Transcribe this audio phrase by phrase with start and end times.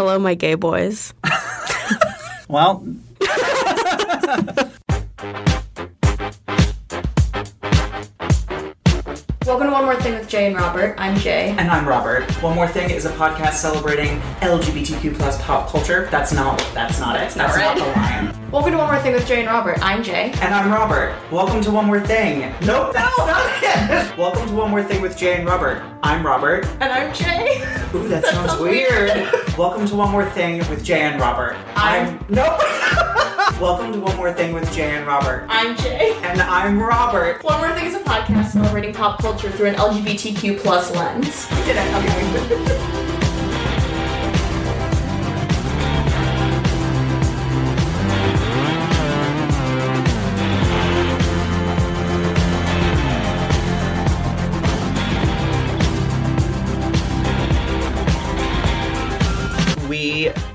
[0.00, 1.12] Hello, my gay boys.
[2.48, 2.82] Well,
[9.46, 10.96] Welcome to One More Thing with Jay and Robert.
[10.98, 11.50] I'm Jay.
[11.50, 12.24] and I'm Robert.
[12.42, 16.08] One more thing is a podcast celebrating LGBTQ plus pop culture.
[16.10, 16.58] That's not.
[16.74, 17.30] That's not it.
[17.34, 17.78] That's not not right.
[17.78, 18.39] the line.
[18.50, 19.78] Welcome to One More Thing with Jay and Robert.
[19.80, 20.32] I'm Jay.
[20.42, 21.14] And I'm Robert.
[21.30, 22.40] Welcome to One More Thing.
[22.66, 24.18] Nope, that's not it.
[24.18, 25.80] Welcome to One More Thing with Jay and Robert.
[26.02, 26.66] I'm Robert.
[26.80, 27.58] And I'm Jay.
[27.94, 29.10] Ooh, that, sounds, sounds weird.
[29.58, 31.56] Welcome to One More Thing with Jay and Robert.
[31.76, 32.58] I'm- nope.
[33.60, 35.46] Welcome to One More Thing with Jay and Robert.
[35.48, 36.18] I'm Jay.
[36.22, 37.44] And I'm Robert.
[37.44, 41.48] One More Thing is a podcast celebrating pop culture through an LGBTQ plus lens.
[41.66, 41.94] Did it?
[41.94, 42.96] Okay.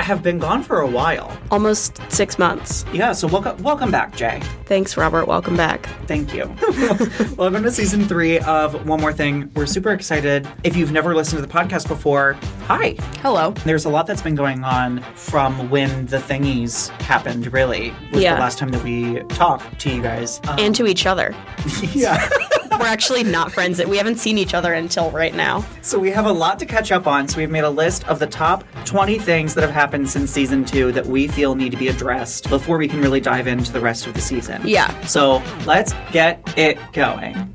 [0.06, 1.36] have been gone for a while.
[1.50, 2.86] Almost six months.
[2.94, 4.40] Yeah, so welcome, welcome back, Jay.
[4.66, 5.26] Thanks, Robert.
[5.28, 5.88] Welcome back.
[6.06, 6.46] Thank you.
[7.38, 9.52] Welcome to season three of One More Thing.
[9.56, 10.48] We're super excited.
[10.64, 12.34] If you've never listened to the podcast before,
[12.68, 12.90] hi.
[13.24, 13.52] Hello.
[13.66, 17.92] There's a lot that's been going on from when the thingies happened, really.
[18.14, 18.36] Was Yeah.
[18.36, 20.40] the last time that we talked to you guys.
[20.48, 21.34] Um, And to each other.
[21.94, 22.30] yeah.
[22.80, 23.84] We're actually not friends.
[23.84, 25.66] We haven't seen each other until right now.
[25.82, 27.28] so we have a lot to catch up on.
[27.28, 30.66] So we've made a list of the top 20 things that have happened since season
[30.66, 33.80] two that we feel need to be addressed before we can really dive into the
[33.80, 34.62] rest of the season.
[34.66, 35.00] Yeah.
[35.06, 37.55] So let's get it going.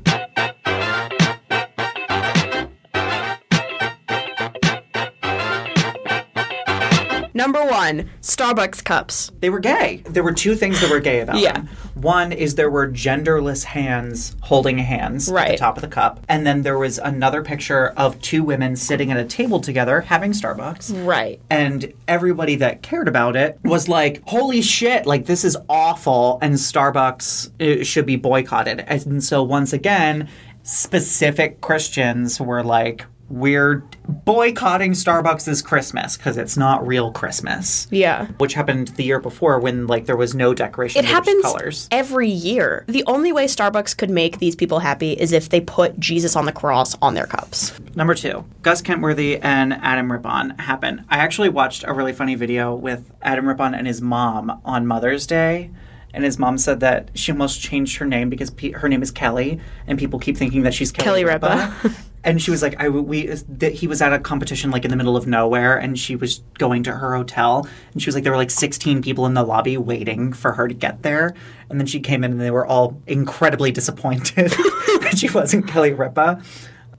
[7.41, 9.31] Number one, Starbucks cups.
[9.39, 10.03] They were gay.
[10.05, 11.53] There were two things that were gay about Yeah.
[11.53, 11.69] them.
[11.95, 15.47] One is there were genderless hands holding hands right.
[15.47, 16.19] at the top of the cup.
[16.29, 20.33] And then there was another picture of two women sitting at a table together having
[20.33, 21.03] Starbucks.
[21.03, 21.41] Right.
[21.49, 26.37] And everybody that cared about it was like, holy shit, like this is awful.
[26.43, 28.81] And Starbucks uh, should be boycotted.
[28.81, 30.29] And so once again,
[30.61, 38.27] specific Christians were like, we're boycotting Starbucks this Christmas because it's not real Christmas Yeah.
[38.37, 41.29] which happened the year before when like there was no decoration It there was just
[41.29, 42.83] happens colors every year.
[42.87, 46.45] The only way Starbucks could make these people happy is if they put Jesus on
[46.45, 47.73] the cross on their cups.
[47.95, 52.73] number two gus kenworthy and adam rippon happen i actually watched a really funny video
[52.73, 55.69] with adam rippon and his mom on mother's day
[56.13, 59.11] and his mom said that she almost changed her name because pe- her name is
[59.11, 61.73] Kelly, and people keep thinking that she's Kelly, Kelly Ripa.
[62.23, 63.33] and she was like, "I we
[63.73, 66.83] he was at a competition like in the middle of nowhere, and she was going
[66.83, 69.77] to her hotel, and she was like, there were like 16 people in the lobby
[69.77, 71.33] waiting for her to get there,
[71.69, 74.51] and then she came in, and they were all incredibly disappointed
[75.01, 76.41] that she wasn't Kelly Ripa."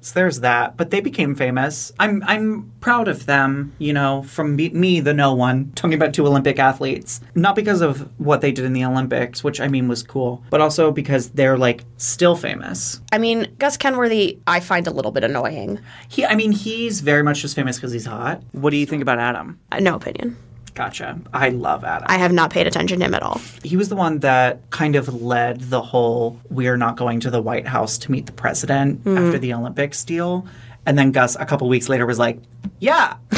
[0.03, 1.93] So there's that, but they became famous.
[1.99, 6.13] I'm I'm proud of them, you know, from me, me, the no one, talking about
[6.13, 7.21] two Olympic athletes.
[7.37, 10.61] Not because of what they did in the Olympics, which I mean was cool, but
[10.61, 13.01] also because they're like still famous.
[13.13, 15.79] I mean, Gus Kenworthy, I find a little bit annoying.
[16.09, 18.43] He, I mean, he's very much just famous because he's hot.
[18.51, 19.61] What do you think about Adam?
[19.71, 20.37] Uh, No opinion.
[20.75, 21.21] Gotcha.
[21.35, 22.07] I love Adam.
[22.09, 23.41] I have not paid attention to him at all.
[23.63, 27.43] he was the one that kind of led the whole we're not going to the
[27.43, 29.19] White House to meet the president mm-hmm.
[29.19, 30.47] after the Olympics deal.
[30.87, 32.39] And then Gus, a couple weeks later, was like,
[32.81, 33.17] yeah.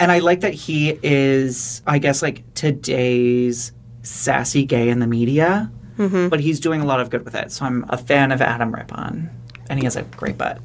[0.00, 3.72] and I like that he is, I guess, like today's
[4.02, 6.28] sassy gay in the media, mm-hmm.
[6.28, 7.50] but he's doing a lot of good with it.
[7.52, 9.30] So I'm a fan of Adam Rippon.
[9.68, 10.60] And he has a great butt.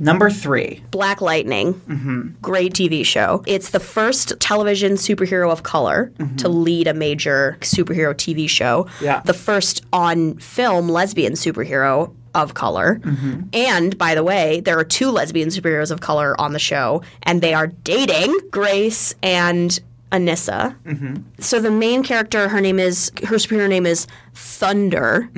[0.00, 0.82] Number three.
[0.90, 2.28] Black Lightning, mm-hmm.
[2.42, 3.42] great TV show.
[3.46, 6.36] It's the first television superhero of color mm-hmm.
[6.36, 8.86] to lead a major superhero TV show.
[9.00, 9.20] Yeah.
[9.20, 13.00] The first on film lesbian superhero of color.
[13.02, 13.42] Mm-hmm.
[13.54, 17.40] And by the way, there are two lesbian superheroes of color on the show, and
[17.40, 19.80] they are dating Grace and
[20.12, 20.76] Anissa.
[21.40, 25.28] So the main character, her name is her superhero name is Thunder,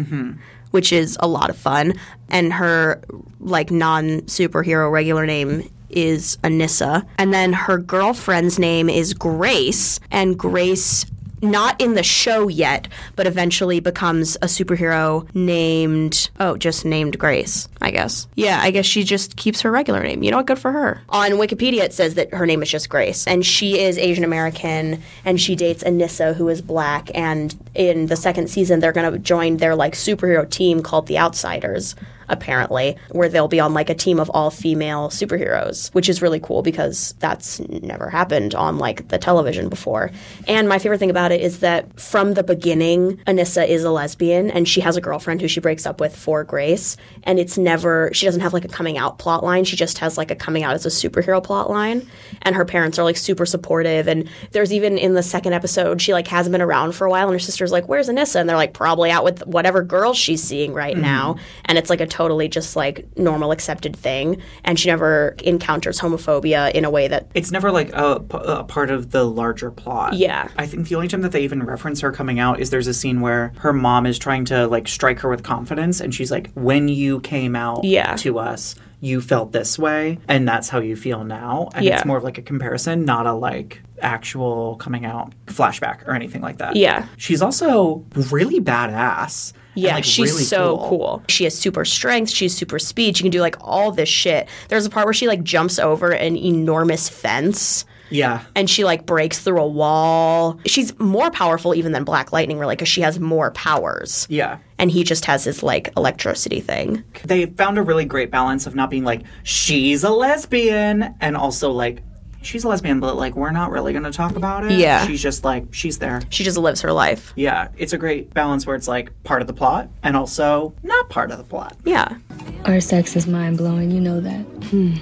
[0.71, 1.95] which is a lot of fun,
[2.29, 3.01] and her
[3.41, 10.39] like non superhero regular name is Anissa, and then her girlfriend's name is Grace, and
[10.39, 11.07] Grace.
[11.41, 17.69] Not in the show yet, but eventually becomes a superhero named, oh, just named Grace,
[17.81, 18.27] I guess.
[18.35, 20.23] Yeah, I guess she just keeps her regular name.
[20.23, 20.47] You know what?
[20.47, 21.01] Good for her.
[21.11, 25.03] On Wikipedia, it says that her name is just Grace, and she is Asian American,
[25.25, 29.19] and she dates Anissa, who is black, and in the second season they're going to
[29.19, 31.95] join their like superhero team called the Outsiders
[32.29, 36.41] apparently, where they'll be on like a team of all female superheroes, which is really
[36.41, 40.11] cool because that's never happened on like the television before.
[40.47, 44.51] And my favorite thing about it is that from the beginning, Anissa is a lesbian
[44.51, 46.97] and she has a girlfriend who she breaks up with for Grace.
[47.25, 49.65] And it's never, she doesn't have like a coming out plot line.
[49.65, 52.09] She just has like a coming out as a superhero plot line.
[52.43, 54.09] And her parents are like super supportive.
[54.09, 57.29] And there's even in the second episode, she like hasn't been around for a while
[57.29, 58.37] and her sister's like, Where's Anissa?
[58.37, 61.03] And they're like, Probably out with whatever girl she's seeing right mm-hmm.
[61.03, 61.37] now.
[61.65, 64.43] And it's like a totally just like normal accepted thing.
[64.65, 68.19] And she never encounters homophobia in a way that It's never like a
[68.67, 70.15] part of the larger plot.
[70.15, 70.49] Yeah.
[70.57, 72.95] I think the only time that they even reference her coming out is there's a
[72.95, 76.51] scene where her mom is trying to like strike her with confidence and she's like,
[76.55, 78.17] When you came out Yeah.
[78.17, 81.69] to us, you felt this way and that's how you feel now.
[81.75, 81.97] And Yeah.
[81.97, 86.43] it's more of like a comparison, not a like actual coming out flashback or anything
[86.43, 86.77] like that.
[86.77, 87.07] Yeah.
[87.17, 89.53] She's also really badass.
[89.75, 91.23] Yeah, like, she's really so cool.
[91.29, 92.31] She has super strength.
[92.31, 93.17] She's super speed.
[93.17, 94.49] She can do like all this shit.
[94.69, 98.43] There's a part where she like jumps over an enormous fence Yeah.
[98.55, 100.59] and she like breaks through a wall.
[100.67, 104.27] She's more powerful even than Black Lightning, really, because she has more powers.
[104.31, 104.59] Yeah.
[104.79, 107.05] And he just has his like electricity thing.
[107.25, 111.71] they found a really great balance of not being like she's a lesbian and also
[111.73, 112.03] like
[112.41, 115.05] she's a lesbian but like we're not really going to talk about it Yeah.
[115.07, 117.33] she's just like she's there She just lives her life.
[117.35, 121.11] yeah it's a great balance where it's like part of the plot and also not
[121.11, 122.17] part of the plot Yeah.
[122.65, 124.41] Our sex is mind blowing, you know that.
[124.71, 124.95] Hmm.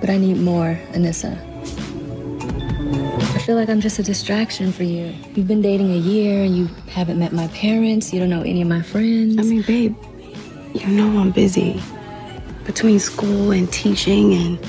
[0.00, 1.36] But I need more, Anissa.
[2.90, 5.14] I feel like I'm just a distraction for you.
[5.34, 8.62] You've been dating a year and you haven't met my parents, you don't know any
[8.62, 9.38] of my friends.
[9.38, 9.96] I mean, babe,
[10.74, 11.82] you know I'm busy.
[12.64, 14.66] Between school and teaching and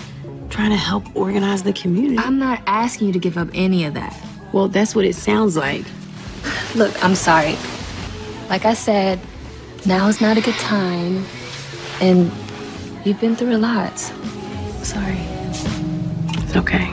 [0.50, 2.18] trying to help organize the community.
[2.18, 4.16] I'm not asking you to give up any of that.
[4.52, 5.86] well, that's what it sounds like.
[6.76, 7.56] Look, I'm sorry.
[8.50, 9.20] Like I said,
[9.86, 11.26] now is not a good time.
[12.02, 12.32] And
[13.06, 13.98] you've been through a lot.
[14.00, 15.18] Sorry.
[16.42, 16.90] It's okay.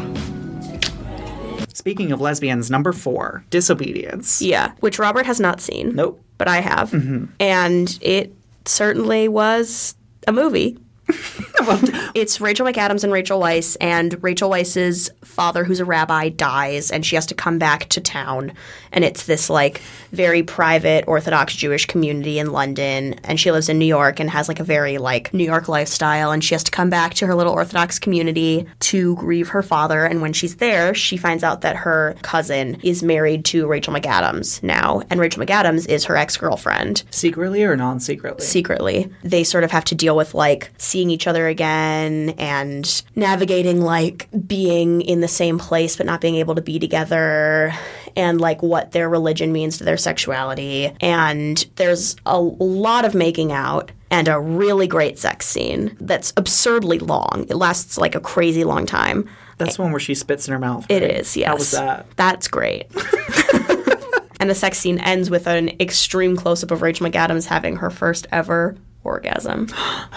[1.86, 4.72] Speaking of lesbians number four disobedience Yeah.
[4.80, 5.94] Which Robert has not seen.
[5.94, 6.90] nope But I have.
[6.90, 7.26] Mm-hmm.
[7.38, 8.34] And it
[8.64, 9.94] certainly was
[10.26, 10.78] a movie.
[12.14, 17.04] it's Rachel McAdams and Rachel Weisz, and Rachel Weisz's father, who's a rabbi, dies, and
[17.04, 18.52] she has to come back to town.
[18.92, 19.78] And it's this like
[20.12, 24.48] very private Orthodox Jewish community in London, and she lives in New York and has
[24.48, 27.34] like a very like New York lifestyle, and she has to come back to her
[27.34, 30.04] little Orthodox community to grieve her father.
[30.04, 34.62] And when she's there, she finds out that her cousin is married to Rachel McAdams
[34.62, 39.10] now, and Rachel McAdams is her ex girlfriend secretly or non-secretly secretly.
[39.22, 44.28] They sort of have to deal with like seeing each other again and navigating like
[44.46, 47.72] being in the same place but not being able to be together
[48.16, 50.90] and like what their religion means to their sexuality.
[51.00, 56.98] And there's a lot of making out and a really great sex scene that's absurdly
[56.98, 57.44] long.
[57.50, 59.28] It lasts like a crazy long time.
[59.58, 61.10] that's the one where she spits in her mouth It right?
[61.10, 61.48] is, yes.
[61.48, 62.86] how was that That's great.
[64.40, 67.90] and the sex scene ends with an extreme close up of Rachel McAdams having her
[67.90, 68.76] first ever
[69.06, 69.68] orgasm.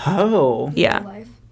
[0.07, 0.99] oh Yeah.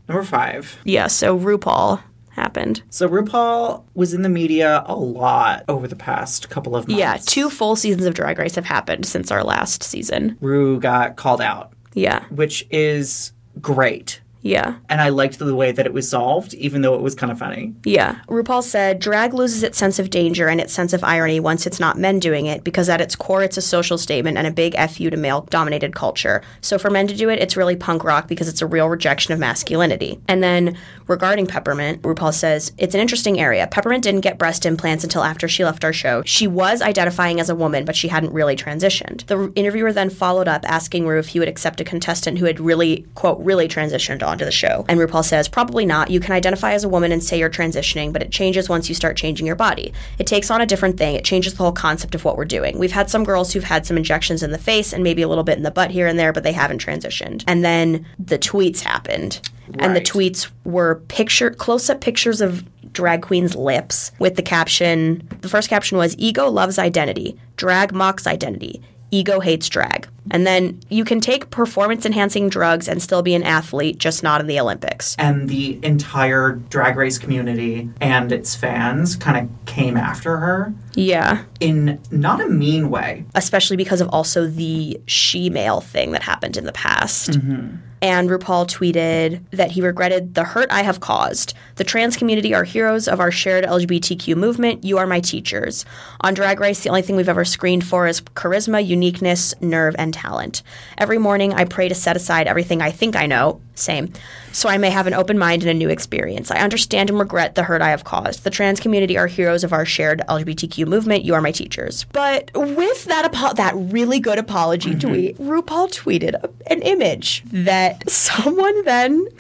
[0.08, 2.02] number five Yeah, so RuPaul
[2.32, 2.84] happened.
[2.90, 7.00] so RuPaul was in the media a lot over the past couple of months.
[7.00, 10.38] Yeah, two full seasons of Drag Race have happened since our last season.
[10.42, 12.24] Ru got called out, Yeah.
[12.30, 13.32] which is
[13.62, 14.22] great.
[14.42, 14.76] Yeah.
[14.90, 17.40] And I liked the way that it was solved, even though it was kind of
[17.40, 17.74] funny.
[17.84, 18.20] Yeah.
[18.28, 21.80] RuPaul said drag loses its sense of danger and its sense of irony once it's
[21.80, 24.76] not men doing it because at its core it's a social statement and a big
[24.90, 26.42] FU to male dominated culture.
[26.62, 29.34] So for men to do it, it's really punk rock because it's a real rejection
[29.34, 30.20] of masculinity.
[30.28, 33.68] And then regarding Peppermint, RuPaul says it's an interesting area.
[33.68, 36.24] Peppermint didn't get breast implants until after she left our show.
[36.26, 39.26] She was identifying as a woman, but she hadn't really transitioned.
[39.28, 42.60] The interviewer then followed up asking Ru if he would accept a contestant who had
[42.60, 44.86] really, quote, really transitioned onto the show.
[44.88, 46.12] And RuPaul says, probably not.
[46.12, 48.96] You can identify as a woman and say you're transitioning, but it changes once you
[48.96, 49.94] start changing your body.
[50.20, 51.16] It takes on a different thing.
[51.16, 52.78] It changes the whole concept of what we're doing.
[52.78, 55.44] We've had some girls who've had some injections in the face and maybe a little
[55.44, 57.44] bit in the butt here and there, but they haven't transitioned.
[57.48, 59.50] And then the tweets happened.
[59.80, 65.28] And the tweets were picture close up pictures of drag queen's lips with the caption
[65.42, 70.08] the first caption was ego loves identity drag mocks identity ego hates drag.
[70.32, 74.42] And then you can take performance enhancing drugs and still be an athlete just not
[74.42, 75.16] in the olympics.
[75.18, 80.74] And the entire drag race community and its fans kind of came after her?
[80.96, 81.44] Yeah.
[81.60, 83.26] In not a mean way.
[83.36, 87.78] especially because of also the she male thing that happened in the past mm-hmm.
[88.02, 91.54] And RuPaul tweeted that he regretted the hurt I have caused.
[91.76, 94.84] The trans community are heroes of our shared LGBTQ movement.
[94.84, 95.84] You are my teachers.
[96.22, 100.14] On Drag Race, the only thing we've ever screened for is charisma, uniqueness, nerve, and
[100.14, 100.62] talent.
[100.98, 104.12] Every morning, I pray to set aside everything I think I know, same,
[104.52, 106.52] so I may have an open mind and a new experience.
[106.52, 108.44] I understand and regret the hurt I have caused.
[108.44, 111.26] The trans community are heroes of our shared LGBTQ movement.
[111.26, 112.06] You are my teachers.
[112.12, 115.08] But with that apo- that really good apology mm-hmm.
[115.08, 119.28] tweet, RuPaul tweeted a- an image that someone then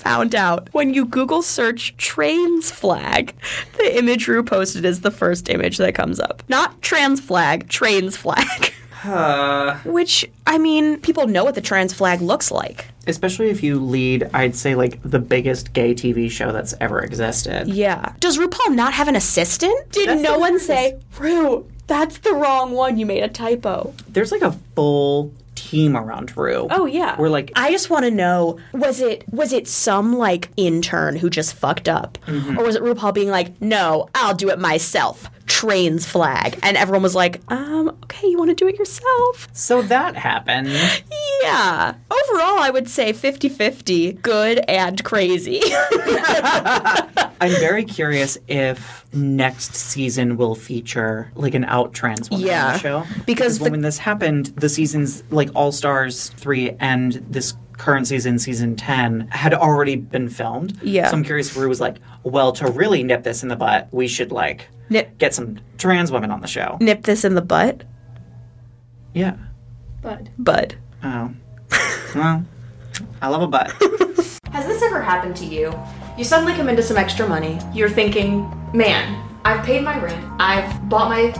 [0.00, 3.34] found out when you Google search trains flag.
[3.76, 6.42] The image Ru posted is the first image that comes up.
[6.48, 8.72] Not trans flag, trains flag.
[9.04, 12.86] Uh, Which, I mean, people know what the trans flag looks like.
[13.06, 17.68] Especially if you lead, I'd say, like the biggest gay TV show that's ever existed.
[17.68, 18.14] Yeah.
[18.20, 19.90] Does RuPaul not have an assistant?
[19.90, 22.98] Did That's no one say, Ru, that's the wrong one.
[22.98, 23.94] You made a typo.
[24.08, 26.66] There's like a full team around Ru.
[26.70, 27.16] Oh yeah.
[27.18, 31.28] We're like, I just want to know was it was it some like intern who
[31.28, 32.58] just fucked up mm-hmm.
[32.58, 36.58] or was it RuPaul being like, "No, I'll do it myself." Trains flag.
[36.62, 40.68] And everyone was like, "Um, okay, you want to do it yourself?" so that happened.
[41.42, 41.94] Yeah.
[42.10, 45.60] Overall, I would say 50-50, good and crazy.
[47.42, 52.72] I'm very curious if next season will feature like an out trans woman on Yeah,
[52.72, 53.04] the show.
[53.26, 58.38] because the- when this happened, the seasons like All Stars three and this current season,
[58.38, 60.78] season ten, had already been filmed.
[60.82, 61.08] Yeah.
[61.08, 63.88] So I'm curious if Ru was like, well, to really nip this in the butt,
[63.90, 66.76] we should like Nip- get some trans women on the show.
[66.80, 67.84] Nip this in the butt,
[69.14, 69.36] Yeah.
[70.02, 70.30] Bud.
[70.38, 70.74] bud.
[71.02, 71.32] Oh.
[72.14, 72.44] well,
[73.22, 73.70] I love a butt.
[74.52, 75.72] Has this ever happened to you?
[76.18, 77.58] You suddenly come into some extra money.
[77.72, 81.32] You're thinking, man, I've paid my rent, I've bought my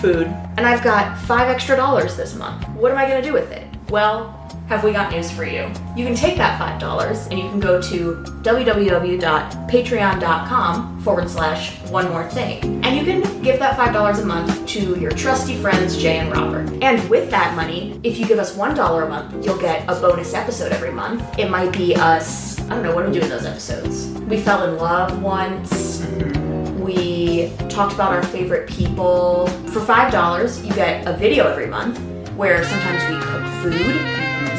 [0.00, 2.68] food, and I've got five extra dollars this month.
[2.70, 3.66] What am I gonna do with it?
[3.88, 4.34] Well,
[4.68, 5.66] have we got news for you?
[5.96, 12.10] You can take that five dollars and you can go to www.patreon.com forward slash one
[12.10, 12.84] more thing.
[12.84, 16.30] And you can give that five dollars a month to your trusty friends Jay and
[16.30, 16.68] Robert.
[16.82, 19.94] And with that money, if you give us one dollar a month, you'll get a
[19.98, 21.24] bonus episode every month.
[21.38, 24.08] It might be us, I don't know, what do we do in those episodes?
[24.28, 26.02] We fell in love once.
[26.02, 26.82] Mm-hmm.
[26.82, 29.46] We talked about our favorite people.
[29.68, 31.98] For $5, you get a video every month
[32.36, 33.96] where sometimes we cook food,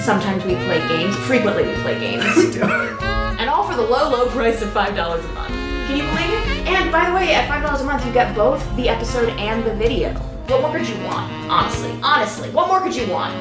[0.10, 1.16] sometimes we play games.
[1.18, 2.24] Frequently, we play games.
[2.36, 2.63] we do.
[2.63, 5.50] and all for the low, low price of $5 a month.
[5.86, 6.68] Can you believe it?
[6.68, 9.75] And by the way, at $5 a month, you get both the episode and the
[9.75, 10.13] video.
[10.48, 11.32] What more could you want?
[11.48, 11.96] Honestly.
[12.01, 13.36] Honestly, what more could you want?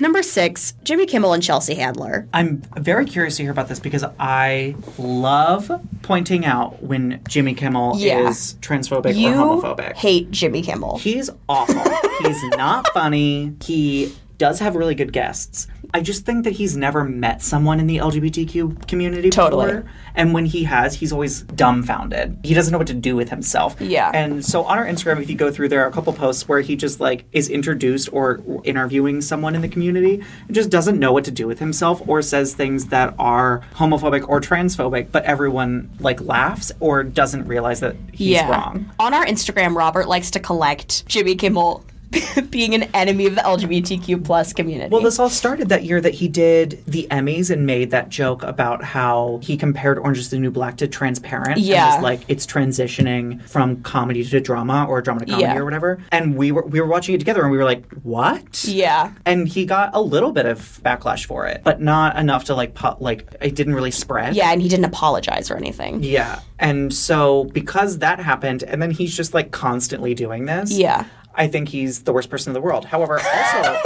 [0.00, 2.26] Number 6, Jimmy Kimmel and Chelsea Handler.
[2.32, 5.70] I'm very curious to hear about this because I love
[6.02, 8.28] pointing out when Jimmy Kimmel Yeah.
[8.28, 9.96] is transphobic You or homophobic.
[9.96, 10.98] hate Jimmy Kimmel.
[10.98, 11.82] He's awful.
[12.26, 13.54] he's not funny.
[13.62, 15.66] He does have really good guests.
[15.94, 19.66] I just think that he's never met someone in the LGBTQ community Totally.
[19.66, 19.90] before.
[20.14, 22.38] And when he has, he's always dumbfounded.
[22.44, 23.76] He doesn't know what to do with himself.
[23.78, 24.10] Yeah.
[24.14, 26.60] And so on our Instagram, if you go through, there are a couple posts where
[26.60, 31.12] he just like is introduced or interviewing someone in the community and just doesn't know
[31.12, 35.90] what to do with himself or says things that are homophobic or transphobic, but everyone
[36.00, 38.90] like laughs or doesn't realize that he's wrong.
[38.98, 41.84] On our Instagram, Robert likes to collect Jimmy Kimmel
[42.50, 44.90] being an enemy of the LGBTQ plus community.
[44.92, 48.42] Well, this all started that year that he did the Emmys and made that joke
[48.42, 51.58] about how he compared Orange is the New Black to Transparent.
[51.58, 51.94] Yeah.
[51.94, 55.56] And was like it's transitioning from comedy to drama or drama to comedy Yeah.
[55.58, 56.02] or whatever.
[56.10, 58.64] And we were we were watching it together and we were like, what?
[58.64, 59.12] yeah.
[59.26, 62.74] And he got a little bit of backlash for it, but not enough to like
[62.74, 64.34] pu- like it didn't really spread.
[64.36, 66.02] Yeah, and he didn't apologize or anything.
[66.02, 66.40] Yeah.
[66.58, 70.70] And so because that happened and then he's just like constantly doing this.
[70.72, 71.06] Yeah.
[71.34, 72.84] I think he's the worst person in the world.
[72.84, 73.80] However, also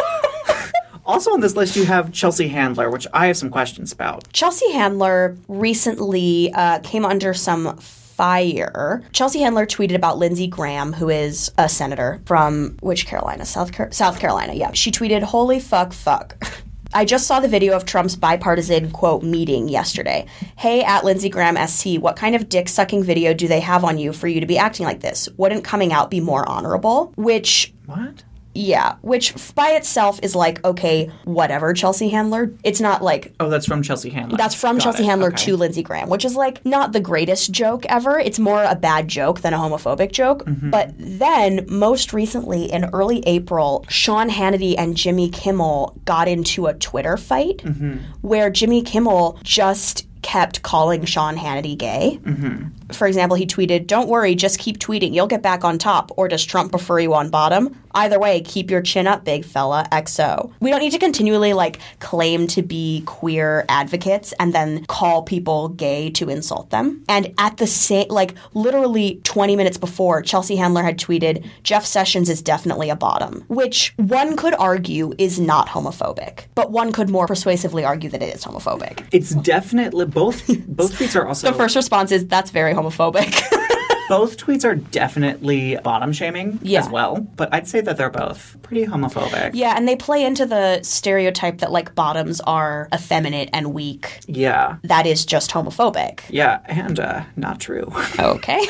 [1.05, 4.31] also on this list you have Chelsea Handler, which I have some questions about.
[4.33, 9.03] Chelsea Handler recently uh, came under some fire.
[9.13, 13.45] Chelsea Handler tweeted about Lindsey Graham, who is a senator from which Carolina?
[13.45, 14.55] South Car- South Carolina.
[14.55, 14.73] Yeah.
[14.73, 16.37] She tweeted, "Holy fuck, fuck."
[16.97, 20.25] I just saw the video of Trump's bipartisan quote meeting yesterday.
[20.57, 23.99] Hey, at Lindsey Graham SC, what kind of dick sucking video do they have on
[23.99, 25.29] you for you to be acting like this?
[25.37, 27.13] Wouldn't coming out be more honorable?
[27.17, 28.25] Which What?
[28.57, 32.53] Yeah, which by itself is like, okay, whatever, Chelsea Handler.
[32.65, 34.37] It's not like Oh, that's from Chelsea Handler.
[34.39, 35.07] that's from Got Chelsea it.
[35.07, 35.45] Handler Okay.
[35.45, 38.19] to Lindsey Graham, which is like not the greatest joke ever.
[38.19, 40.45] It's more a bad joke than a homophobic joke.
[40.47, 40.71] Mm-hmm.
[40.71, 46.75] But then, most recently, in early April, Sean Hannity and Jimmy Kimmel got into a
[46.75, 47.97] Twitter fight Mm-hmm.
[48.23, 52.19] where Jimmy Kimmel just kept calling Sean Hannity gay.
[52.23, 52.93] Mm-hmm.
[52.93, 55.15] for example, he tweeted, Don't worry, just keep tweeting.
[55.15, 56.11] You'll get back on top.
[56.17, 57.77] Or does Trump prefer you on bottom?
[57.95, 59.87] Either way, keep your chin up, big fella.
[59.91, 60.53] XO.
[60.61, 65.69] We don't need to continually like claim to be queer advocates and then call people
[65.69, 67.05] gay to insult them.
[67.09, 72.29] And at the same, like literally 20 minutes before, Chelsea Handler had tweeted, Jeff Sessions
[72.29, 77.27] is definitely a bottom, which one could argue is not homophobic, but one could more
[77.27, 79.07] persuasively argue that it is homophobic.
[79.13, 80.47] It's definitely both.
[80.69, 83.43] Both tweets are also The first response is that's very homophobic.
[84.09, 86.81] both tweets are definitely bottom shaming Yeah.
[86.81, 87.17] as well.
[87.37, 89.51] But I'd say that they're both pretty homophobic.
[89.55, 94.21] yeah, and they play into the stereotype that like bottoms are effeminate and weak.
[94.27, 94.77] Yeah.
[94.85, 96.21] That is just homophobic.
[96.29, 97.93] Yeah, and uh, not true.
[98.19, 98.61] Okay.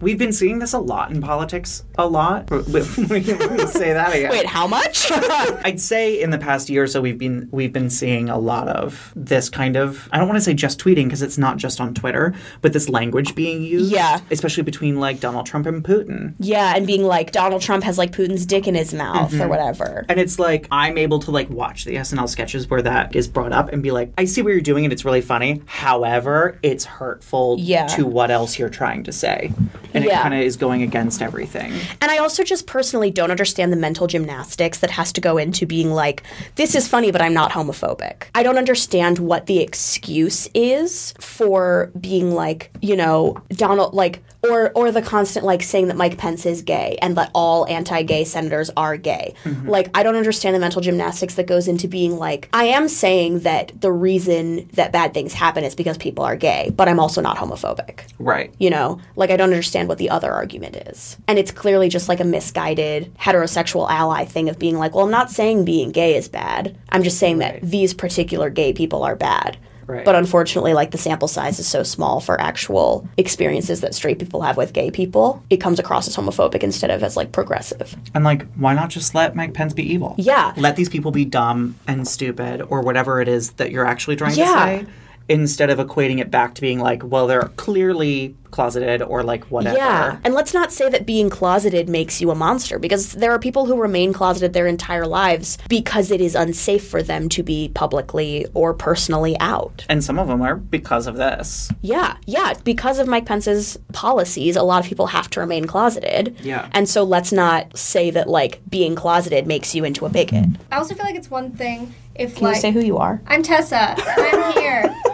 [0.00, 1.84] We've been seeing this a lot in politics.
[1.98, 2.50] A lot.
[2.50, 4.30] we can say that again.
[4.30, 5.10] Wait, how much?
[5.12, 8.68] I'd say in the past year or so we've been we've been seeing a lot
[8.68, 11.80] of this kind of I don't want to say just tweeting because it's not just
[11.80, 13.92] on Twitter, but this language being used.
[13.92, 14.20] Yeah.
[14.30, 16.34] Especially between like Donald Trump and Putin.
[16.38, 19.48] yeah, and being like Donald Trump has like Putin's dick in his mouth or mm-hmm.
[19.48, 20.04] whatever.
[20.08, 23.52] And it's like I'm able to like watch the SNL sketches where that is brought
[23.52, 25.62] up and be like, I see what you're doing and it's really funny.
[25.66, 27.86] However, it's hurtful Yeah.
[27.88, 29.52] to what else you're trying to say.
[29.94, 31.72] And it kind of is going against everything.
[32.02, 35.64] And I also just personally don't understand the mental gymnastics that has to go into
[35.66, 36.22] being like,
[36.56, 38.24] this is funny, but I'm not homophobic.
[38.34, 43.05] I don't understand what the excuse is for being like, you know,
[43.50, 47.30] Donald, like, or or the constant like saying that Mike Pence is gay and that
[47.34, 49.34] all anti-gay senators are gay.
[49.44, 49.68] Mm-hmm.
[49.68, 53.40] Like I don't understand the mental gymnastics that goes into being like I am saying
[53.40, 57.20] that the reason that bad things happen is because people are gay, but I'm also
[57.20, 58.00] not homophobic.
[58.18, 58.54] Right.
[58.58, 61.16] You know, like I don't understand what the other argument is.
[61.26, 65.10] And it's clearly just like a misguided heterosexual ally thing of being like, well, I'm
[65.10, 66.76] not saying being gay is bad.
[66.90, 69.56] I'm just saying that these particular gay people are bad.
[69.86, 70.04] Right.
[70.04, 74.42] But unfortunately, like the sample size is so small for actual experiences that straight people
[74.42, 77.94] have with gay people, it comes across as homophobic instead of as like progressive.
[78.14, 80.14] And like, why not just let Mike Pence be evil?
[80.18, 80.52] Yeah.
[80.56, 84.34] Let these people be dumb and stupid or whatever it is that you're actually trying
[84.36, 84.44] Yeah.
[84.46, 84.90] to say.
[85.28, 89.76] Instead of equating it back to being like, well, they're clearly closeted or like whatever.
[89.76, 90.18] Yeah.
[90.24, 93.66] And let's not say that being closeted makes you a monster because there are people
[93.66, 98.46] who remain closeted their entire lives because it is unsafe for them to be publicly
[98.54, 99.84] or personally out.
[99.90, 101.70] And some of them are because of this.
[101.82, 102.54] Yeah, yeah.
[102.64, 106.36] Because of Mike Pence's policies, a lot of people have to remain closeted.
[106.42, 106.68] Yeah.
[106.72, 110.46] And so let's not say that like being closeted makes you into a bigot.
[110.72, 113.20] I also feel like it's one thing if Can like you say who you are?
[113.26, 113.94] I'm Tessa.
[113.98, 114.94] I'm here.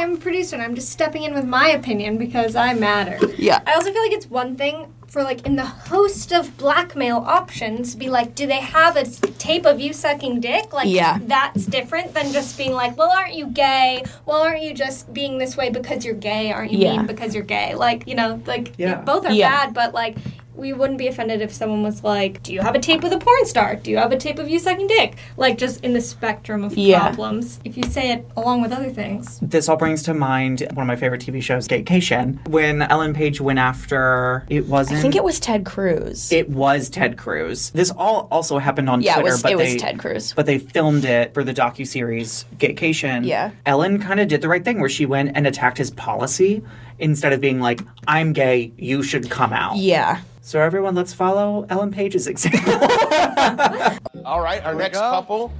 [0.00, 3.18] Hi, I'm a producer and I'm just stepping in with my opinion because I matter.
[3.36, 3.60] Yeah.
[3.66, 7.92] I also feel like it's one thing for like in the host of blackmail options
[7.92, 10.72] to be like, do they have a tape of you sucking dick?
[10.72, 11.18] Like Yeah.
[11.20, 14.02] that's different than just being like, well, aren't you gay?
[14.24, 16.50] Well, aren't you just being this way because you're gay?
[16.50, 16.96] Aren't you Yeah.
[16.96, 17.74] mean because you're gay?
[17.74, 19.02] Like you know, like Yeah.
[19.02, 19.50] both are Yeah.
[19.66, 20.16] bad, but like.
[20.60, 23.18] We wouldn't be offended if someone was like, "Do you have a tape with a
[23.18, 23.76] porn star?
[23.76, 26.76] Do you have a tape of you sucking dick?" Like just in the spectrum of
[26.76, 27.00] Yeah.
[27.00, 27.60] problems.
[27.64, 30.86] If you say it along with other things, This all brings to mind one of
[30.86, 34.98] my favorite TV shows, Gaycation, when Ellen Page went after it wasn't.
[34.98, 36.30] I think it was Ted Cruz.
[36.30, 37.70] It was Ted Cruz.
[37.70, 40.34] This all also happened on yeah, it Twitter, was, but it was Ted Cruz.
[40.36, 43.24] but they filmed it for the docu series Gaycation.
[43.26, 43.50] Yeah.
[43.64, 46.62] Ellen kind of did the right thing where she went and attacked his policy
[47.00, 50.20] instead of being like, "I'm gay, you should come out." Yeah.
[50.42, 52.72] So everyone, let's follow Ellen Page's example.
[54.24, 55.52] All right, our next couple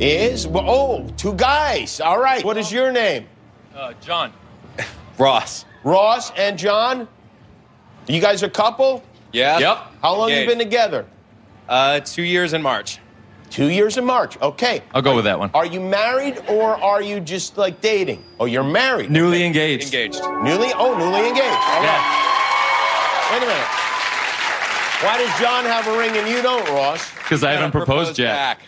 [0.00, 2.00] is well, oh, two guys.
[2.00, 3.26] All right, what is your name?
[3.74, 4.32] Uh, John.
[5.18, 5.64] Ross.
[5.82, 7.08] Ross and John.
[8.06, 9.02] You guys are a couple?
[9.32, 9.58] Yeah.
[9.58, 9.78] Yep.
[10.02, 11.06] How long you been together?
[11.68, 12.98] Uh, two years in March.
[13.54, 14.36] Two years in March.
[14.42, 14.82] Okay.
[14.94, 15.48] I'll go with that one.
[15.54, 18.24] Are you married or are you just like dating?
[18.40, 19.12] Oh, you're married.
[19.12, 19.84] Newly engaged.
[19.94, 20.20] Engaged.
[20.42, 20.72] Newly?
[20.74, 21.46] Oh, newly engaged.
[21.46, 23.28] All right.
[23.30, 23.68] Wait a minute.
[25.04, 27.08] Why does John have a ring and you don't, Ross?
[27.14, 28.58] Because I haven't proposed yet.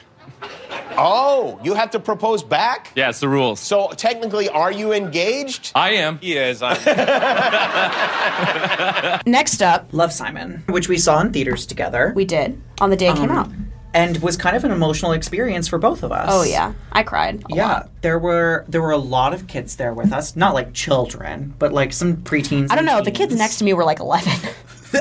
[0.98, 2.92] Oh, you have to propose back?
[2.94, 3.58] Yeah, it's the rules.
[3.58, 5.72] So technically, are you engaged?
[5.74, 6.18] I am.
[6.18, 6.62] He is.
[6.62, 6.76] I'm.
[9.26, 12.12] Next up, Love Simon, which we saw in theaters together.
[12.14, 13.50] we did on the day it came Um, out.
[13.96, 16.28] And was kind of an emotional experience for both of us.
[16.30, 17.42] Oh yeah, I cried.
[17.48, 17.90] Yeah, lot.
[18.02, 20.36] there were there were a lot of kids there with us.
[20.36, 22.70] Not like children, but like some preteens.
[22.70, 23.00] I don't know.
[23.02, 24.32] The kids next to me were like 11.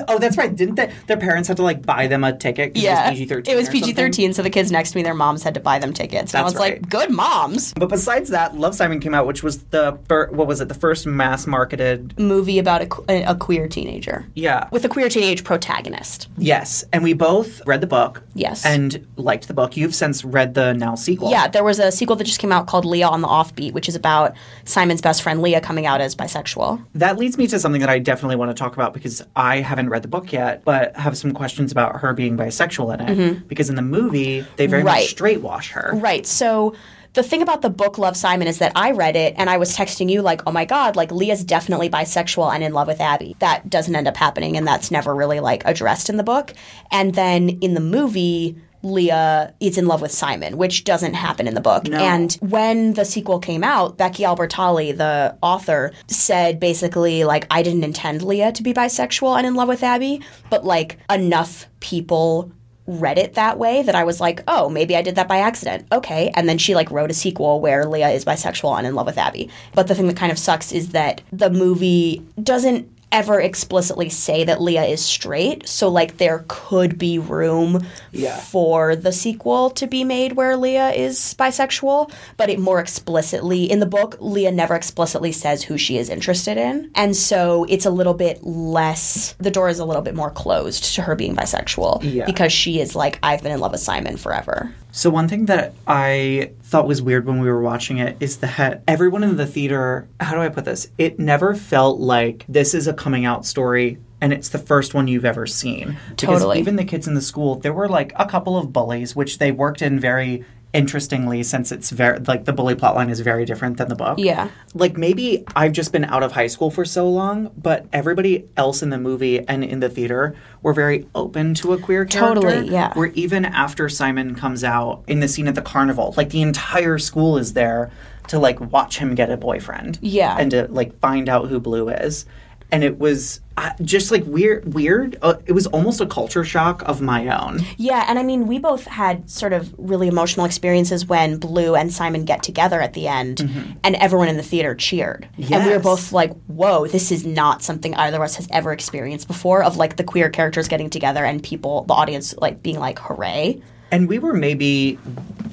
[0.08, 0.56] oh, that's right.
[0.56, 2.76] Didn't they, their parents have to like buy them a ticket?
[2.76, 3.54] Yeah, it was PG thirteen.
[3.54, 5.80] It was PG thirteen, so the kids next to me, their moms had to buy
[5.80, 6.34] them tickets.
[6.34, 7.74] And I was like, good moms.
[7.74, 10.68] But besides that, Love Simon came out, which was the fir- what was it?
[10.68, 12.18] The first mass marketed.
[12.20, 14.68] Movie about a, a queer teenager Yeah.
[14.72, 16.28] with a queer teenage protagonist.
[16.38, 18.24] Yes, and we both read the book.
[18.34, 18.66] Yes.
[18.66, 19.76] And liked the book.
[19.78, 21.32] You've since read the now sequel.
[21.32, 23.88] Yeah, there was a sequel that just came out called Leah on the Offbeat, which
[23.90, 24.34] is about
[24.66, 26.84] Simon's best friend Leah coming out as bisexual.
[26.96, 29.85] That leads me to something that I definitely want to talk about because I haven't
[29.90, 33.48] read the book yet, but have some questions about her being bisexual in it.
[33.48, 34.88] Because in the movie, they very Mm-hmm.
[34.88, 35.02] Right.
[35.02, 35.92] much straight wash her.
[35.96, 36.26] Right.
[36.28, 36.76] So
[37.14, 39.76] the thing about the book Love Simon is that I read it and I was
[39.78, 43.38] texting you like, "Oh my god, like Leah's definitely bisexual and in love with Abby."
[43.40, 46.54] That doesn't end up happening and that's never really like addressed in the book.
[46.92, 51.56] And then in the movie Leah is in love with Simon, which doesn't happen in
[51.56, 51.90] the book.
[51.90, 57.84] And when the sequel came out, Becky Albertalli, the author, said basically like I didn't
[57.84, 62.52] intend Leah to be bisexual and in love with Abby, but like enough people
[62.88, 65.88] read it that way that I was like, oh, maybe I did that by accident.
[65.92, 66.32] Okay.
[66.36, 69.18] And then she like wrote a sequel where Leah is bisexual and in love with
[69.18, 69.50] Abby.
[69.74, 74.44] But the thing that kind of sucks is that the movie doesn't ever explicitly say
[74.44, 75.68] that Leah is straight.
[75.68, 78.38] So like there could be room Yeah.
[78.38, 83.80] for the sequel to be made where Leah is bisexual, but it more explicitly in
[83.80, 86.90] the book, Leah never explicitly says who she is interested in.
[86.96, 90.96] And so it's a little bit less the door is a little bit more closed
[90.96, 92.26] to her being bisexual Yeah.
[92.26, 94.74] because she is like I've been in love with Simon forever.
[94.92, 98.82] So one thing that I thought was weird when we were watching it is that
[98.88, 100.88] everyone in the theater, how do I put this?
[100.98, 105.08] It never felt like this is a coming out story and it's the first one
[105.08, 105.98] you've ever seen.
[106.10, 106.60] Because Totally.
[106.60, 109.52] even the kids in the school, there were like a couple of bullies which they
[109.52, 110.44] worked in very
[110.76, 114.20] interestingly since it's very like the bully plotline is very different than the book.
[114.20, 114.50] Yeah.
[114.74, 118.84] Like maybe I've just been out of high school for so long, but everybody else
[118.84, 122.42] in the movie and in the theater were very open to a queer character.
[122.42, 122.94] Totally, yeah.
[122.94, 126.98] Where even after Simon comes out in the scene at the carnival, like the entire
[126.98, 127.90] school is there
[128.28, 129.98] to like watch him get a boyfriend.
[130.02, 130.36] Yeah.
[130.38, 132.26] And to like find out who Blue is.
[132.72, 135.18] And it was uh, just like weird, weird.
[135.22, 137.62] Uh, it was almost a culture shock of my own.
[137.78, 141.94] Yeah, and I mean, we both had sort of really emotional experiences when Blue and
[141.94, 143.42] Simon get together at the end,
[143.84, 145.30] and everyone in the theater cheered.
[145.38, 148.74] And we were both like, whoa, this is not something either of us has ever
[148.74, 152.80] experienced before of like the queer characters getting together and people, the audience, like being
[152.80, 153.62] like, hooray.
[153.92, 155.00] And we were maybe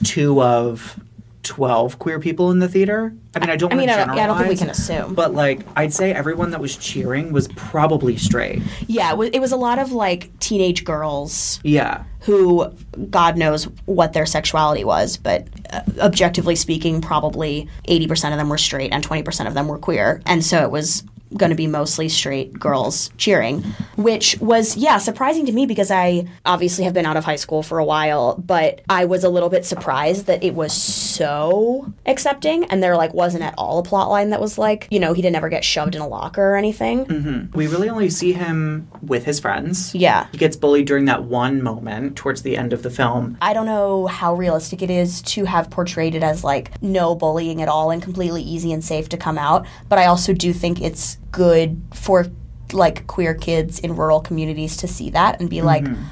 [0.03, 0.99] two of
[1.43, 3.15] 12 queer people in the theater.
[3.35, 4.71] I mean, I don't I mean, want I don't- yeah, I don't think we can
[4.71, 5.15] assume.
[5.15, 8.63] But like, I'd say everyone that was cheering was probably straight.
[8.87, 12.05] Yeah, it was, a lot of like teenage girls Yeah.
[12.21, 12.67] who
[13.11, 18.59] God knows what their sexuality was, but uh, objectively speaking, probably 80% of them were
[18.59, 20.23] straight and 20% of them were queer.
[20.27, 21.03] And so it was
[21.37, 23.63] going to be mostly straight girls cheering,
[23.97, 27.63] which was, yeah, surprising to me because I obviously have been out of high school
[27.63, 32.65] for a while, but I was a little bit surprised that it was so accepting
[32.65, 35.23] and there like wasn't at all a plot line that was like, you know, he
[35.23, 37.05] didn't ever get shoved in a locker or anything.
[37.07, 37.57] Mm-hmm.
[37.57, 39.95] We really only see him with his friends.
[39.95, 40.29] Yeah.
[40.33, 43.37] He gets bullied during that one moment towards the end of the film.
[43.41, 47.63] I don't know how realistic it is to have portrayed it as like no bullying
[47.63, 50.81] at all and completely easy and safe to come out, but I also do think
[50.81, 52.27] it's good for
[52.73, 56.03] like queer kids in rural communities to see that and be like mm-hmm.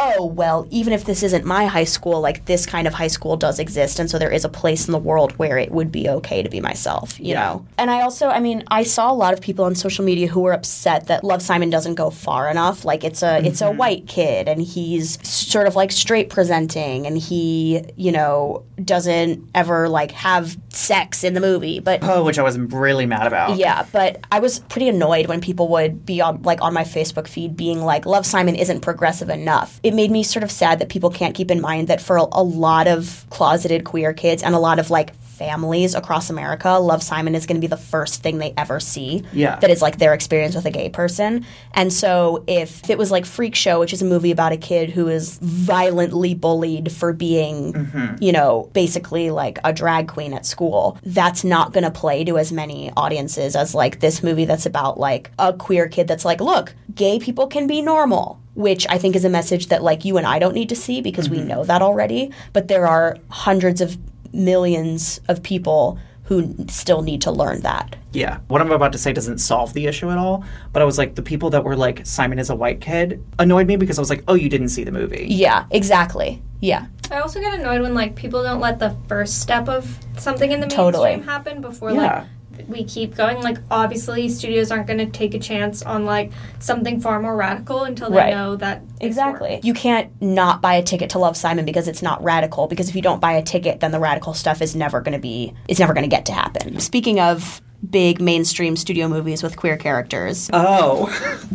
[0.00, 3.36] Oh well even if this isn't my high school like this kind of high school
[3.36, 6.08] does exist and so there is a place in the world where it would be
[6.08, 9.32] okay to be myself you know and i also i mean i saw a lot
[9.32, 12.84] of people on social media who were upset that love simon doesn't go far enough
[12.84, 13.78] like it's a it's a mm-hmm.
[13.78, 19.88] white kid and he's sort of like straight presenting and he you know doesn't ever
[19.88, 23.56] like have sex in the movie but Oh, which I was really mad about.
[23.56, 27.28] yeah, but I was pretty annoyed when people would be on like on my Facebook
[27.28, 30.88] feed being like, "Love Simon isn't progressive enough." It made me sort of sad that
[30.88, 34.54] people can't keep in mind that for a, a lot of closeted queer kids and
[34.54, 38.22] a lot of like families across America, Love Simon is going to be the first
[38.22, 39.24] thing they ever see.
[39.32, 39.58] Yeah.
[39.58, 41.46] That is like their experience with a gay person.
[41.72, 44.90] And so if it was like Freak Show, which is a movie about a kid
[44.90, 48.22] who is violently bullied for being, mm-hmm.
[48.22, 52.36] you know, basically like a drag queen at school, that's not going to play to
[52.36, 56.42] as many audiences as like this movie that's about like a queer kid that's like,
[56.42, 58.38] look, gay people can be normal.
[58.54, 61.00] Which I think is a message that like you and I don't need to see
[61.00, 61.48] because we mm-hmm.
[61.48, 62.30] know that already.
[62.52, 63.96] But there are hundreds of
[64.32, 65.98] millions of people
[66.30, 67.96] who still need to learn that.
[68.12, 68.38] Yeah.
[68.46, 71.16] What I'm about to say doesn't solve the issue at all, but I was like,
[71.16, 74.10] the people that were like, Simon is a white kid annoyed me because I was
[74.10, 75.26] like, oh, you didn't see the movie.
[75.28, 76.40] Yeah, exactly.
[76.60, 76.86] Yeah.
[77.10, 80.60] I also get annoyed when like people don't let the first step of something in
[80.60, 81.10] the Totally.
[81.10, 81.96] mainstream happen before Yeah.
[81.96, 82.26] like
[82.68, 83.40] we keep going.
[83.42, 87.84] Like obviously, studios aren't going to take a chance on like something far more radical
[87.84, 88.34] until they Right.
[88.34, 89.60] know that Exactly.
[89.62, 92.66] You can't not buy a ticket to Love Simon because it's not radical.
[92.66, 95.18] Because if you don't buy a ticket, then the radical stuff is never going to
[95.20, 95.54] be.
[95.68, 96.78] It's never going to get to happen.
[96.80, 101.08] Speaking of big mainstream studio movies with queer characters, Oh,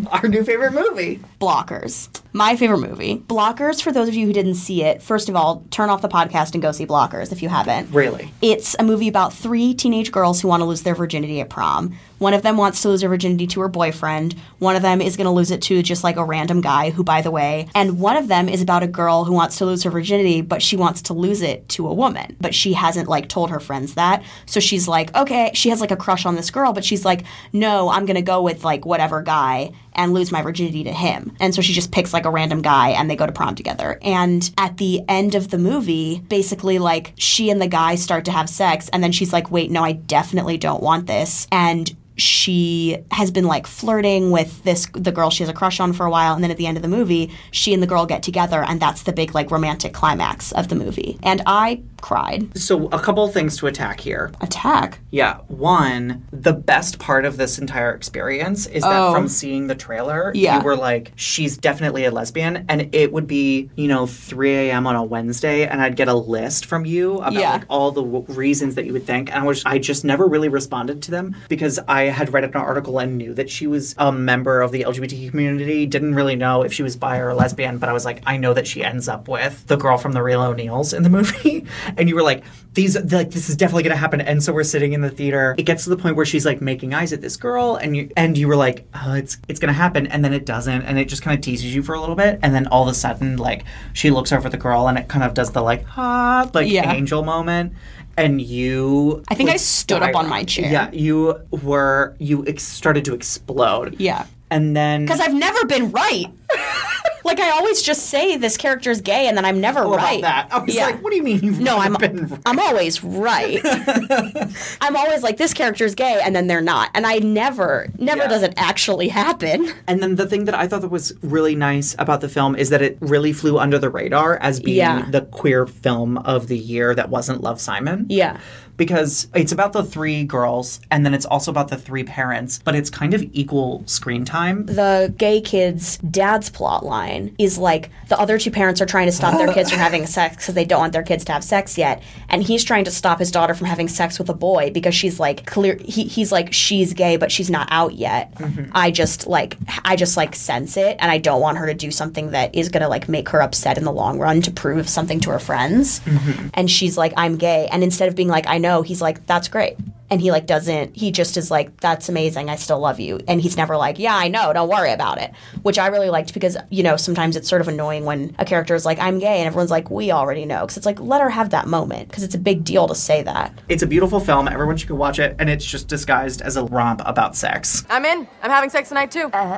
[0.12, 1.20] our new favorite movie.
[1.40, 2.10] Blockers.
[2.34, 3.18] My favorite movie.
[3.28, 3.82] Blockers.
[3.82, 6.54] For those of you who didn't see it, first of all, turn off the podcast
[6.54, 7.92] and go see Blockers if you haven't.
[7.92, 8.32] Really?
[8.42, 11.96] It's a movie about three teenage girls who want to lose their virginity at prom.
[12.26, 14.34] One of them wants to lose her virginity to her boyfriend.
[14.58, 17.04] One of them is going to lose it to just like a random guy, who,
[17.04, 19.84] by the way, and one of them is about a girl who wants to lose
[19.84, 22.36] her virginity, but she wants to lose it to a woman.
[22.42, 24.24] But she hasn't like told her friends that.
[24.48, 27.26] So she's like, okay, she has like a crush on this girl, but she's like,
[27.54, 31.32] no, I'm going to go with like whatever guy and lose my virginity to him.
[31.40, 34.00] And so she just picks like a random guy and they go to prom together.
[34.02, 38.32] And at the end of the movie, basically like she and the guy start to
[38.32, 42.98] have sex and then she's like, "Wait, no, I definitely don't want this." And she
[43.12, 46.10] has been like flirting with this the girl she has a crush on for a
[46.10, 48.64] while and then at the end of the movie she and the girl get together
[48.64, 51.18] and that's the big like romantic climax of the movie.
[51.24, 54.32] And i cried So, a couple of things to attack here.
[54.40, 59.12] attack Yeah, one, the best part of this entire experience is that Oh.
[59.14, 60.60] from seeing the trailer, Yeah.
[60.60, 62.64] you were like, she's definitely a lesbian.
[62.70, 64.86] And it would be, you know, 3 a.m.
[64.86, 67.54] on a Wednesday, and I'd get a list from you about Yeah.
[67.54, 69.32] like all the w- reasons that you would think.
[69.34, 72.54] And I was, I just never really responded to them because I had read an
[72.54, 75.88] article and knew that she was a member of the LGBT community.
[75.88, 78.54] Didn't really know if she was bi or lesbian, but I was like, I know
[78.54, 81.66] that she ends up with the girl from the Real O'Neals in the movie.
[81.98, 84.20] And you were like, these, like, this is definitely going to happen.
[84.22, 85.56] And so we're sitting in the theater.
[85.58, 88.10] It gets to the point where she's like making eyes at this girl, and you
[88.18, 91.00] and you were like, oh, it's it's going to happen, and then it doesn't, and
[91.00, 92.94] it just kind of teases you for a little bit, and then all of a
[92.94, 95.86] sudden, like, she looks over at the girl, and it kind of does the like,
[95.98, 96.92] ah, like Yeah.
[96.92, 97.74] angel moment.
[98.18, 100.72] And you, I think I stood up on my chair.
[100.72, 103.98] Yeah, you were you ex- started to explode.
[104.00, 106.28] yeah and then because i've never been right
[107.24, 110.04] like i always just say this character is gay and then i'm never Oh, about
[110.06, 110.48] right that.
[110.52, 110.86] I was Yeah.
[110.86, 112.40] like, what do you mean you've No, never I'm been right?
[112.46, 113.60] I'm always right.
[114.82, 116.90] I'm always like this character is gay and then they're not.
[116.94, 118.28] And I never never Yeah.
[118.28, 119.72] does it actually happen.
[119.88, 122.70] And then the thing that I thought that was really nice about the film is
[122.70, 125.06] that it really flew under the radar as being Yeah.
[125.10, 128.06] the queer film of the year that wasn't Love Simon.
[128.10, 128.38] Yeah.
[128.78, 132.76] Because it's about the three girls and then it's also about the three parents, but
[132.76, 134.66] it's kind of equal screen time.
[134.66, 139.12] The gay kid's dad's plot line is like the other two parents are trying to
[139.12, 141.78] stop their kids from having sex because they don't want their kids to have sex
[141.78, 142.04] yet.
[142.30, 145.20] And he's trying to stop his daughter from having sex with a boy because she's
[145.20, 148.34] like clear he, he's like she's gay but she's not out yet.
[148.36, 148.72] Mm-hmm.
[148.74, 151.92] I just like I just like sense it and I don't want her to do
[151.92, 155.20] something that is gonna like make her upset in the long run to prove something
[155.22, 156.00] to her friends.
[156.02, 156.48] Mm-hmm.
[156.54, 157.68] And she's like, I'm gay.
[157.72, 159.78] And instead of being like, I know, he's like, that's great.
[160.10, 163.20] And he like doesn't he just is like, that's amazing, I still love you.
[163.28, 165.32] And he's never like, Yeah, I know, don't worry about it.
[165.64, 168.76] Which I really liked because, you know, sometimes it's sort of annoying when a character
[168.76, 170.62] is like, I'm gay and everyone's like, We already know.
[170.62, 172.10] Because it's like, let her have that moment.
[172.10, 173.58] Because it's a big deal to say that.
[173.68, 174.48] It's a beautiful film.
[174.48, 175.36] Everyone should go watch it.
[175.40, 177.84] And it's just disguised as a romp about sex.
[177.90, 178.28] I'm in.
[178.44, 179.30] I'm having sex tonight too.
[179.34, 179.58] Uh,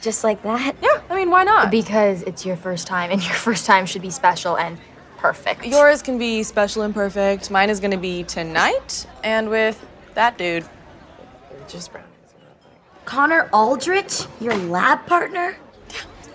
[0.00, 0.74] just like that?
[0.82, 1.70] yeah, I mean, why not?
[1.70, 4.78] Because it's your first time, and your first time should be special and
[5.20, 5.66] perfect.
[5.66, 7.50] Yours can be special and perfect.
[7.50, 10.64] Mine is gonna be tonight, and with that dude.
[11.68, 12.04] Just brown.
[13.04, 15.56] Connor Aldrich, your lab partner?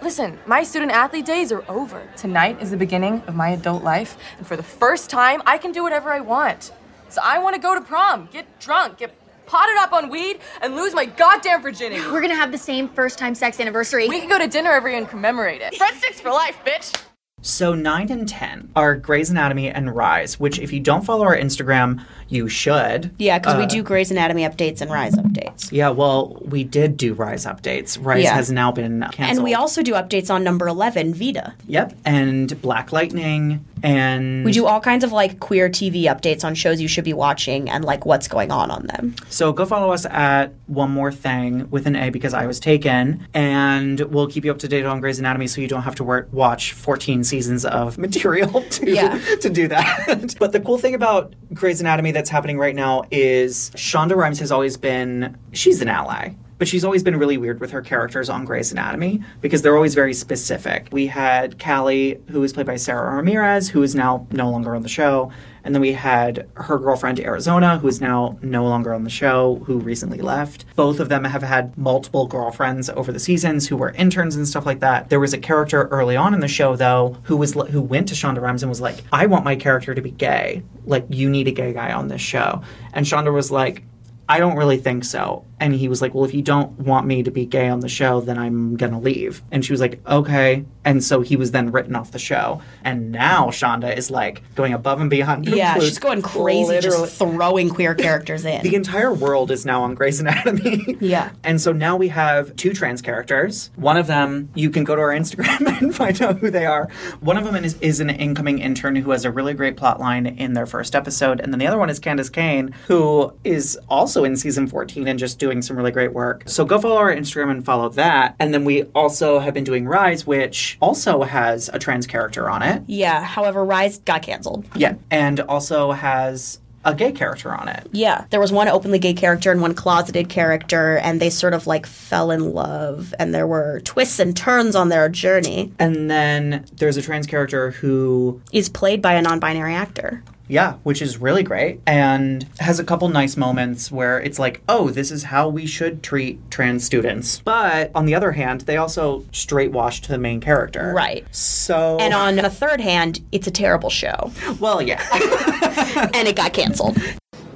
[0.01, 2.07] Listen, my student athlete days are over.
[2.15, 5.71] Tonight is the beginning of my adult life, and for the first time, I can
[5.71, 6.71] do whatever I want.
[7.09, 9.15] So I want to go to prom, get drunk, get
[9.47, 12.01] potted up on weed, and lose my goddamn virginity.
[12.11, 14.07] We're gonna have the same first time sex anniversary.
[14.09, 15.73] We can go to dinner every year and commemorate it.
[15.73, 17.04] Breadsticks for life, bitch.
[17.45, 21.37] So 9 and 10 are Grey's Anatomy and Rise, which if you don't follow our
[21.37, 23.11] Instagram, you should.
[23.19, 25.71] Yeah, because we Uh, do Grey's Anatomy updates and Rise updates.
[25.71, 27.99] Yeah, well, we did do Rise updates.
[28.01, 28.33] Rise Yeah.
[28.33, 29.29] has now been canceled.
[29.37, 31.53] And we also do updates on number 11, Vida.
[31.67, 36.55] Yep, and Black Lightning and We do all kinds of like queer TV updates on
[36.55, 39.15] shows you should be watching and like what's going on on them.
[39.29, 43.27] So go follow us at One More Thing with an A because I was taken,
[43.33, 46.03] and we'll keep you up to date on Grey's Anatomy so you don't have to
[46.03, 49.19] wor- watch 14 seasons of material to Yeah.
[49.41, 50.35] to do that.
[50.39, 54.51] but the cool thing about Grey's Anatomy that's happening right now is Shonda Rhimes has
[54.51, 56.29] always been she's an ally.
[56.57, 59.93] But she's always been really weird with her characters on Grey's Anatomy because they're always
[59.93, 60.87] very specific.
[60.91, 64.83] We had Callie, who was played by Sara Ramirez, who is now no longer on
[64.83, 65.31] the show.
[65.65, 69.63] And then we had her girlfriend Arizona, who is now no longer on the show,
[69.65, 70.63] who recently left.
[70.75, 74.65] Both of them have had multiple girlfriends over the seasons who were interns and stuff
[74.65, 75.09] like that.
[75.09, 78.13] There was a character early on in the show though who was who went to
[78.13, 80.63] Shonda Rhimes and was like, "I want my character to be gay.
[80.85, 82.61] Like you need a gay guy on this show."
[82.93, 83.83] And Shonda was like,
[84.27, 85.45] I don't really think so.
[85.59, 87.89] And he was like, Well, if you don't want me to be gay on the
[87.89, 89.41] show, then I'm going to leave.
[89.51, 90.65] And she was like, Okay.
[90.83, 92.61] And so he was then written off the show.
[92.83, 95.47] And now Shonda is like going above and beyond.
[95.47, 98.61] Yeah, include she's going crazy, literally- just throwing queer characters in.
[98.61, 100.97] the entire world is now on Grey's Anatomy.
[100.99, 101.31] Yeah.
[101.43, 103.71] And so now we have two trans characters.
[103.75, 106.87] One of them, you can go to our Instagram and find out who they are.
[107.19, 110.25] One of them is, is an incoming intern who has a really great plot line
[110.27, 111.39] in their first episode.
[111.39, 115.17] And then the other one is Candis Cayne, who is also in season 14 and
[115.17, 116.41] just doing some really great work.
[116.47, 118.35] So go follow our Instagram and follow that.
[118.39, 122.63] And then we also have been doing Rise, which also has a trans character on
[122.63, 122.81] it.
[122.87, 124.65] yeah, however, Rise got canceled.
[124.75, 124.95] Yeah.
[125.11, 127.87] And also has a gay character on it.
[127.91, 131.67] Yeah, there was one openly gay character and one closeted character, and they sort of
[131.67, 135.73] like fell in love, and there were twists and turns on their journey.
[135.79, 140.23] And then there's a trans character who Is played by a non binary actor.
[140.47, 144.89] Yeah, which is really great and has a couple nice moments where it's like, oh,
[144.89, 147.39] this is how we should treat trans students.
[147.39, 150.93] But on the other hand, they also straight washed the main character.
[150.95, 151.25] Right.
[151.35, 151.97] So.
[151.99, 155.03] And on the third hand, it's a terrible show, Well, yeah.
[156.13, 156.97] and it got canceled.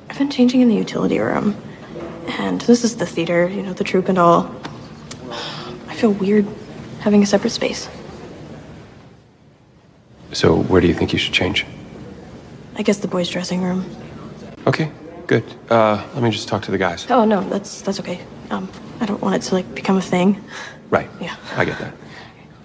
[0.09, 1.55] I've been changing in the utility room,
[2.39, 4.53] and this is the theater, you know, the troupe and all.
[5.87, 6.47] I feel weird
[7.01, 7.87] having a separate space.
[10.31, 11.65] So, where do you think you should change?
[12.79, 13.85] I guess the boys' dressing room.
[14.65, 14.89] Okay,
[15.27, 15.43] good.
[15.69, 17.05] Uh, let me just talk to the guys.
[17.09, 18.21] Oh no, that's that's okay.
[18.51, 20.41] Um, I don't want it to like become a thing.
[20.89, 21.09] Right.
[21.19, 21.35] Yeah.
[21.57, 21.93] I get that.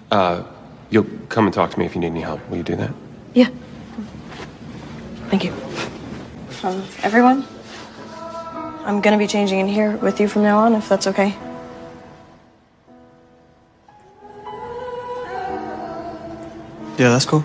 [0.09, 0.43] Uh,
[0.89, 2.39] you'll come and talk to me if you need any help.
[2.49, 2.93] Will you do that?
[3.33, 3.49] Yeah.
[5.27, 5.51] Thank you.
[6.63, 7.45] Um, everyone,
[8.85, 11.35] I'm gonna be changing in here with you from now on, if that's okay.
[16.97, 17.43] Yeah, that's cool.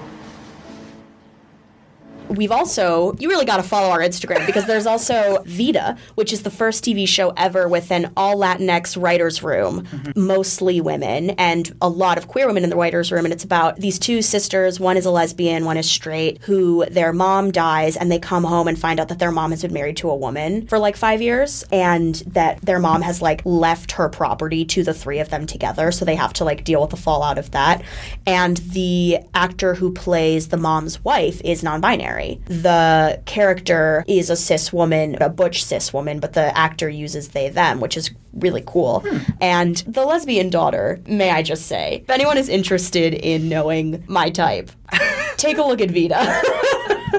[2.30, 6.42] We've also, you really got to follow our Instagram because there's also Vida, which is
[6.42, 10.12] the first TV show ever with an all Latinx writer's room, mm-hmm.
[10.26, 13.24] mostly women, and a lot of queer women in the writer's room.
[13.24, 17.12] And it's about these two sisters, one is a lesbian, one is straight, who their
[17.12, 19.96] mom dies and they come home and find out that their mom has been married
[19.98, 24.08] to a woman for like five years and that their mom has like left her
[24.08, 25.90] property to the three of them together.
[25.90, 27.82] So they have to like deal with the fallout of that.
[28.26, 31.80] And the actor who plays the mom's wife is non
[32.20, 32.40] binary.
[32.46, 37.48] The character is a cis woman, a butch cis woman, but the actor uses they
[37.48, 39.00] them, which is really cool.
[39.00, 39.18] Hmm.
[39.40, 44.30] And the lesbian daughter, may I just say, if anyone is interested in knowing my
[44.30, 44.70] type,
[45.36, 46.42] take a look at Vida.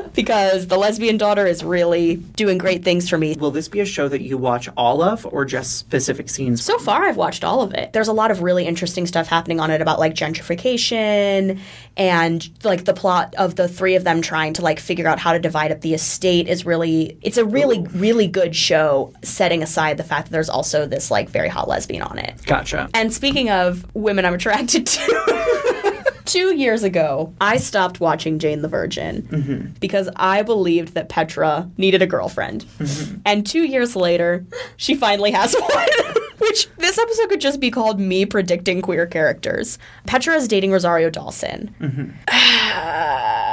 [0.14, 3.36] because the lesbian daughter is really doing great things for me.
[3.40, 6.64] Will this be a show that you watch all of or just specific scenes?
[6.64, 7.94] So far, I've watched all of it.
[7.94, 11.60] There's a lot of really interesting stuff happening on it about like gentrification
[11.98, 15.34] and like the plot of the three of them trying to like figure out how
[15.34, 19.98] to divide up the estate is really, it's a really, really good show, setting aside
[19.98, 22.36] the fact that there's also this like very hot lesbian on it.
[22.46, 22.90] Gotcha.
[22.94, 25.71] And speaking of women I'm attracted to,
[26.32, 29.72] two years ago, I stopped watching Jane the Virgin mm-hmm.
[29.82, 32.64] because I believed that Petra needed a girlfriend.
[32.80, 33.20] Mm-hmm.
[33.26, 34.46] And two years later,
[34.78, 35.90] she finally has one.
[36.52, 39.80] Which this episode could just be called me predicting queer characters.
[40.06, 41.74] Petra is dating Rosario Dawson.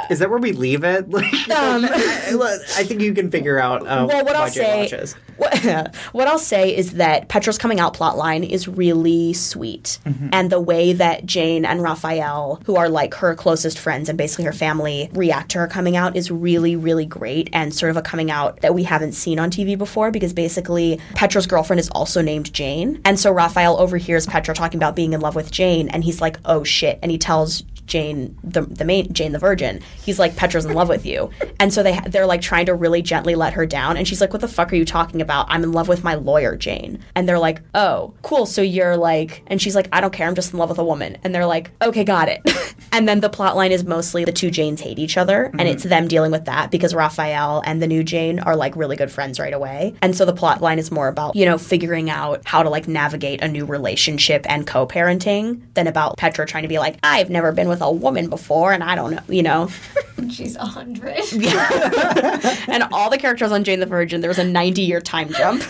[0.09, 1.07] Is that where we leave it?
[1.19, 4.89] Like, Um, I think you can figure out uh, well, what I'll say,
[5.37, 9.99] what, what I'll say is that Petra's coming out plotline is really sweet,
[10.33, 14.45] and the way that Jane and Raphael, who are like her closest friends and basically
[14.45, 18.01] her family, react to her coming out is really, really great, and sort of a
[18.01, 20.11] coming out that we haven't seen on TV before.
[20.11, 24.95] Because basically, Petra's girlfriend is also named Jane, and so Raphael overhears Petra talking about
[24.95, 28.61] being in love with Jane, and he's like, "Oh shit!" and he tells Jane the
[28.61, 29.81] the main Jane the Virgin.
[30.03, 33.01] He's like Petra's in love with you, and so they they're like trying to really
[33.01, 35.47] gently let her down, and she's like, "What the fuck are you talking about?
[35.49, 38.45] I'm in love with my lawyer, Jane." And they're like, "Oh, cool.
[38.45, 40.27] So you're like," and she's like, "I don't care.
[40.27, 42.41] I'm just in love with a woman." And they're like, "Okay, got it."
[42.91, 45.67] and then the plot line is mostly the two Janes hate each other, and mm-hmm.
[45.69, 49.11] it's them dealing with that because Raphael and the new Jane are like really good
[49.11, 52.41] friends right away, and so the plot line is more about you know figuring out
[52.45, 56.79] how to like navigate a new relationship and co-parenting than about Petra trying to be
[56.79, 59.69] like, "I've never been with a woman before, and I don't know," you know.
[60.29, 61.17] She's a hundred.
[62.67, 65.63] and all the characters on Jane the Virgin, there was a 90 year time jump.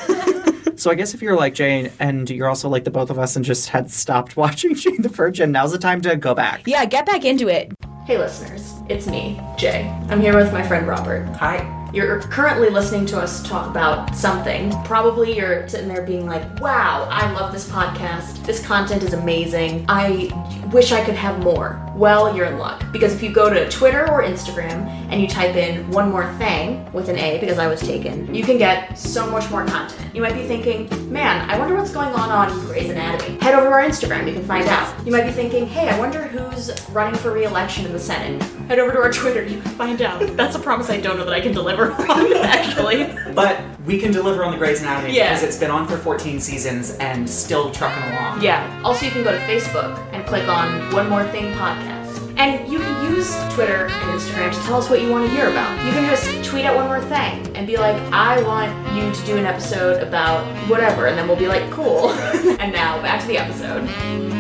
[0.76, 3.36] So I guess if you're like Jane and you're also like the both of us
[3.36, 6.62] and just had stopped watching Jane the Virgin, now's the time to go back.
[6.66, 7.74] yeah, get back into it.
[8.06, 9.88] Hey listeners, it's me, Jay.
[10.10, 11.26] I'm here with my friend Robert.
[11.36, 11.79] Hi.
[11.92, 14.72] You're currently listening to us talk about something.
[14.84, 18.46] Probably you're sitting there being like, wow, I love this podcast.
[18.46, 19.86] This content is amazing.
[19.90, 20.30] I
[20.72, 21.84] wish I could have more.
[21.96, 22.84] Well, you're in luck.
[22.92, 26.90] Because if you go to Twitter or Instagram and you type in one more thing
[26.94, 30.16] with an A because I was taken, you can get so much more content.
[30.16, 33.40] You might be thinking, man, I wonder what's going on on Grey's Anatomy.
[33.40, 35.06] Head over to our Instagram, you can find out.
[35.06, 38.42] You might be thinking, hey, I wonder who's running for re-election in the Senate.
[38.68, 40.20] Head over to our Twitter, you can find out.
[40.38, 41.79] That's a promise I don't know that I can deliver
[42.10, 43.16] on, actually.
[43.34, 45.30] But we can deliver on the Grey's Anatomy Yeah.
[45.30, 48.42] because it's been on for 14 seasons and still trucking along.
[48.42, 48.82] Yeah.
[48.84, 51.98] Also, you can go to Facebook and click on One More Thing podcast.
[52.38, 55.50] And you can use Twitter and Instagram to tell us what you want to hear
[55.50, 55.86] about.
[55.86, 59.26] You can just tweet out one more thing and be like, I want you to
[59.26, 62.12] do an episode about whatever, and then we'll be like, cool.
[62.60, 64.39] and now back to the episode.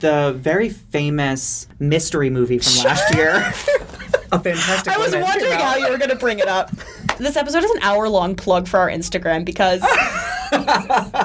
[0.00, 3.52] The very famous mystery movie from last year.
[4.32, 4.92] A fantastic.
[4.92, 6.70] I was Woman wondering how you were going to bring it up.
[7.18, 9.80] This episode is an hour long plug for our Instagram because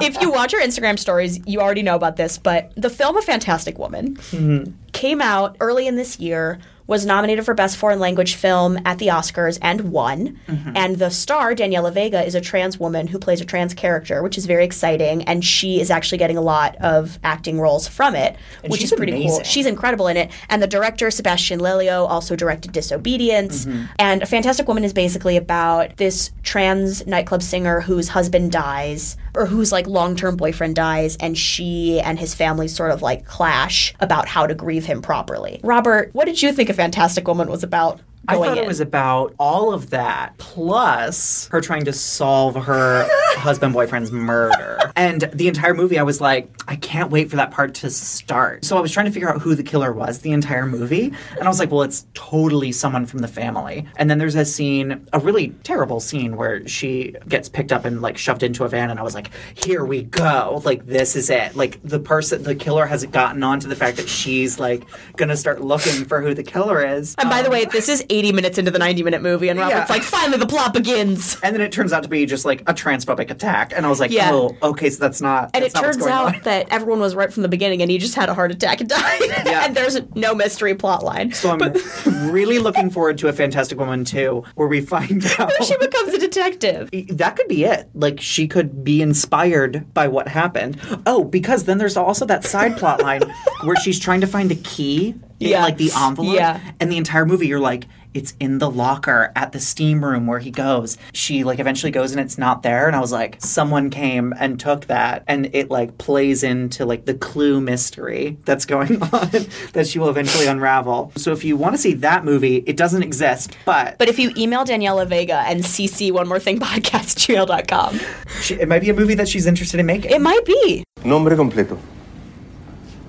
[0.02, 3.22] if you watch our Instagram stories, you already know about this, but the film A
[3.22, 4.72] Fantastic Woman mm-hmm.
[4.90, 9.06] came out early in this year, was nominated for Best Foreign Language Film at the
[9.06, 10.38] Oscars and won.
[10.74, 14.36] And the star, Daniela Vega, is a trans woman who plays a trans character, which
[14.36, 15.22] is very exciting.
[15.24, 18.92] And she is actually getting a lot of acting roles from it, And which is
[18.92, 19.22] pretty cool.
[19.22, 19.44] amazing.
[19.44, 20.30] She's incredible in it.
[20.50, 23.64] And the director, Sebastian Lelio, also directed Disobedience.
[23.64, 23.88] Mhm.
[23.98, 29.46] And A Fantastic Woman is basically about this trans nightclub singer whose husband dies, or
[29.46, 33.94] whose like long term boyfriend dies, and she and his family sort of like clash
[34.00, 35.60] about how to grieve him properly.
[35.62, 38.00] Robert, what did you think A Fantastic Woman was about?
[38.28, 38.64] I thought in?
[38.64, 43.06] it was about all of that, plus her trying to solve her
[43.36, 44.78] husband boyfriend's murder.
[44.96, 48.64] And the entire movie, I was like, I can't wait for that part to start.
[48.64, 51.12] So I was trying to figure out who the killer was the entire movie.
[51.32, 53.86] And I was like, well, it's totally someone from the family.
[53.96, 58.00] And then there's a scene, a really terrible scene, where she gets picked up and
[58.00, 58.90] like shoved into a van.
[58.90, 60.62] And I was like, here we go.
[60.64, 61.54] Like, this is it.
[61.56, 64.84] Like, the person, the killer has gotten on to the fact that she's like
[65.16, 67.14] gonna start looking for who the killer is.
[67.18, 69.58] And by the way, um, this is 80 minutes into the 90 minute movie, and
[69.58, 69.94] Robert's Yeah.
[69.94, 71.36] like, finally the plot begins.
[71.42, 73.72] And then it turns out to be just like a transphobic attack.
[73.74, 74.30] And I was like, Yeah.
[74.32, 75.50] oh, okay, so that's not.
[75.54, 76.40] And it that's not what's turns going out on.
[76.44, 78.88] that everyone was right from the beginning, and he just had a heart attack and
[78.88, 79.20] died.
[79.46, 81.32] and there's no mystery plot line.
[81.32, 85.52] So I'm really looking forward to a Fantastic Woman 2 where we find out.
[85.64, 86.90] she becomes a detective.
[87.10, 87.88] That could be it.
[87.94, 90.78] Like, she could be inspired by what happened.
[91.06, 93.22] Oh, because then there's also that side plot line
[93.62, 95.62] where she's trying to find a key Yeah.
[95.62, 96.34] like, the envelope.
[96.34, 96.60] Yeah.
[96.80, 100.38] And the entire movie, you're like, it's in the locker at the steam room where
[100.38, 100.96] he goes.
[101.12, 102.86] She, like, eventually goes and it's not there.
[102.86, 105.24] And I was like, someone came and took that.
[105.26, 109.30] And it, like, plays into, like, the clue mystery that's going on
[109.72, 111.10] that she will eventually unravel.
[111.16, 113.98] So if you want to see that movie, it doesn't exist, but.
[113.98, 117.98] But if you email Daniela Vega and CC one more thing podcast gmail.com,
[118.42, 120.12] She, it might be a movie that she's interested in making.
[120.12, 120.84] it might be.
[121.04, 121.76] Nombre completo.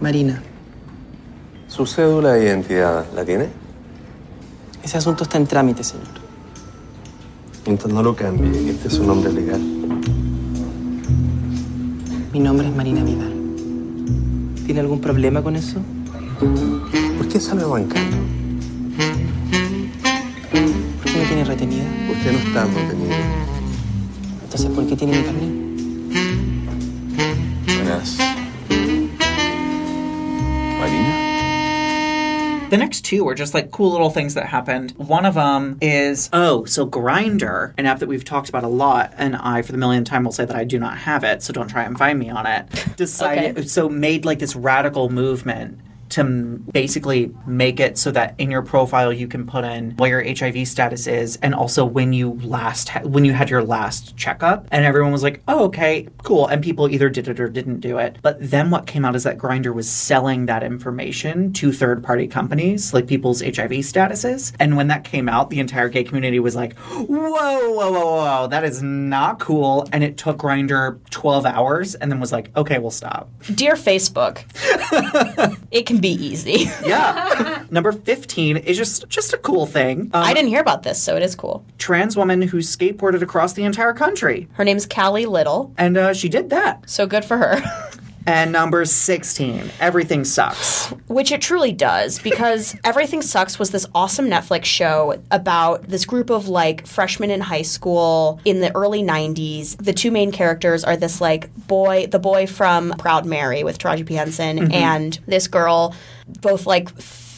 [0.02, 0.42] Marina,
[1.76, 3.50] Su cédula de identidad, ¿la tiene?
[4.82, 6.06] ese asunto está en trámite, señor.
[7.66, 9.60] Entonces no lo cambie, este es su nombre legal.
[12.32, 13.34] Mi nombre es Marina Vidal.
[14.66, 15.82] ¿Tiene algún problema con eso?
[17.18, 18.16] ¿Por qué sale bancando?
[21.04, 21.84] ¿Por qué me tiene retenida?
[22.10, 23.16] Usted no está retenido.
[24.46, 25.50] Entonces, ¿por qué tiene mi carnet?
[27.68, 28.18] Buenas.
[30.80, 31.15] Marina?
[32.76, 34.92] The next two are just like cool little things that happened.
[34.98, 39.14] One of them is oh, so Grindr, an app that we've talked about a lot,
[39.16, 41.54] and I, for the millionth time, will say that I do not have it, so
[41.54, 42.66] don't try and find me on it.
[42.98, 45.80] Decided so made like this radical movement
[46.16, 50.10] to m- basically make it so that in your profile you can put in what
[50.10, 54.16] your HIV status is and also when you last ha- when you had your last
[54.16, 54.66] checkup.
[54.72, 56.48] And everyone was like oh okay cool.
[56.48, 58.18] And people either did it or didn't do it.
[58.22, 62.28] But then what came out is that Grindr was selling that information to third party
[62.28, 64.54] companies like people's HIV statuses.
[64.60, 68.48] And when that came out the entire gay community was like whoa whoa whoa whoa
[68.48, 69.88] that is not cool.
[69.92, 73.30] And it took Grindr 12 hours and then was like okay we'll stop.
[73.54, 74.44] Dear Facebook,
[75.72, 76.70] it can be easy.
[76.86, 77.64] yeah.
[77.70, 80.12] Number 15 is just just a cool thing.
[80.14, 81.66] Um, I didn't hear about this, so it is cool.
[81.78, 84.48] Trans woman who skateboarded across the entire country.
[84.54, 85.74] Her name's Callie Little.
[85.78, 86.90] And uh, she did that.
[86.90, 87.62] So good for her.
[88.28, 90.88] And number 16, Everything Sucks.
[91.08, 96.30] Which it truly does, because Everything Sucks was this awesome Netflix show about this group
[96.32, 99.78] of like freshmen in high school in the early 90s.
[99.78, 104.06] The two main characters are this like boy, the boy from Proud Mary with Taraji
[104.06, 104.16] P.
[104.16, 104.74] Henson, Mhm.
[104.74, 105.94] and this girl,
[106.42, 106.90] both like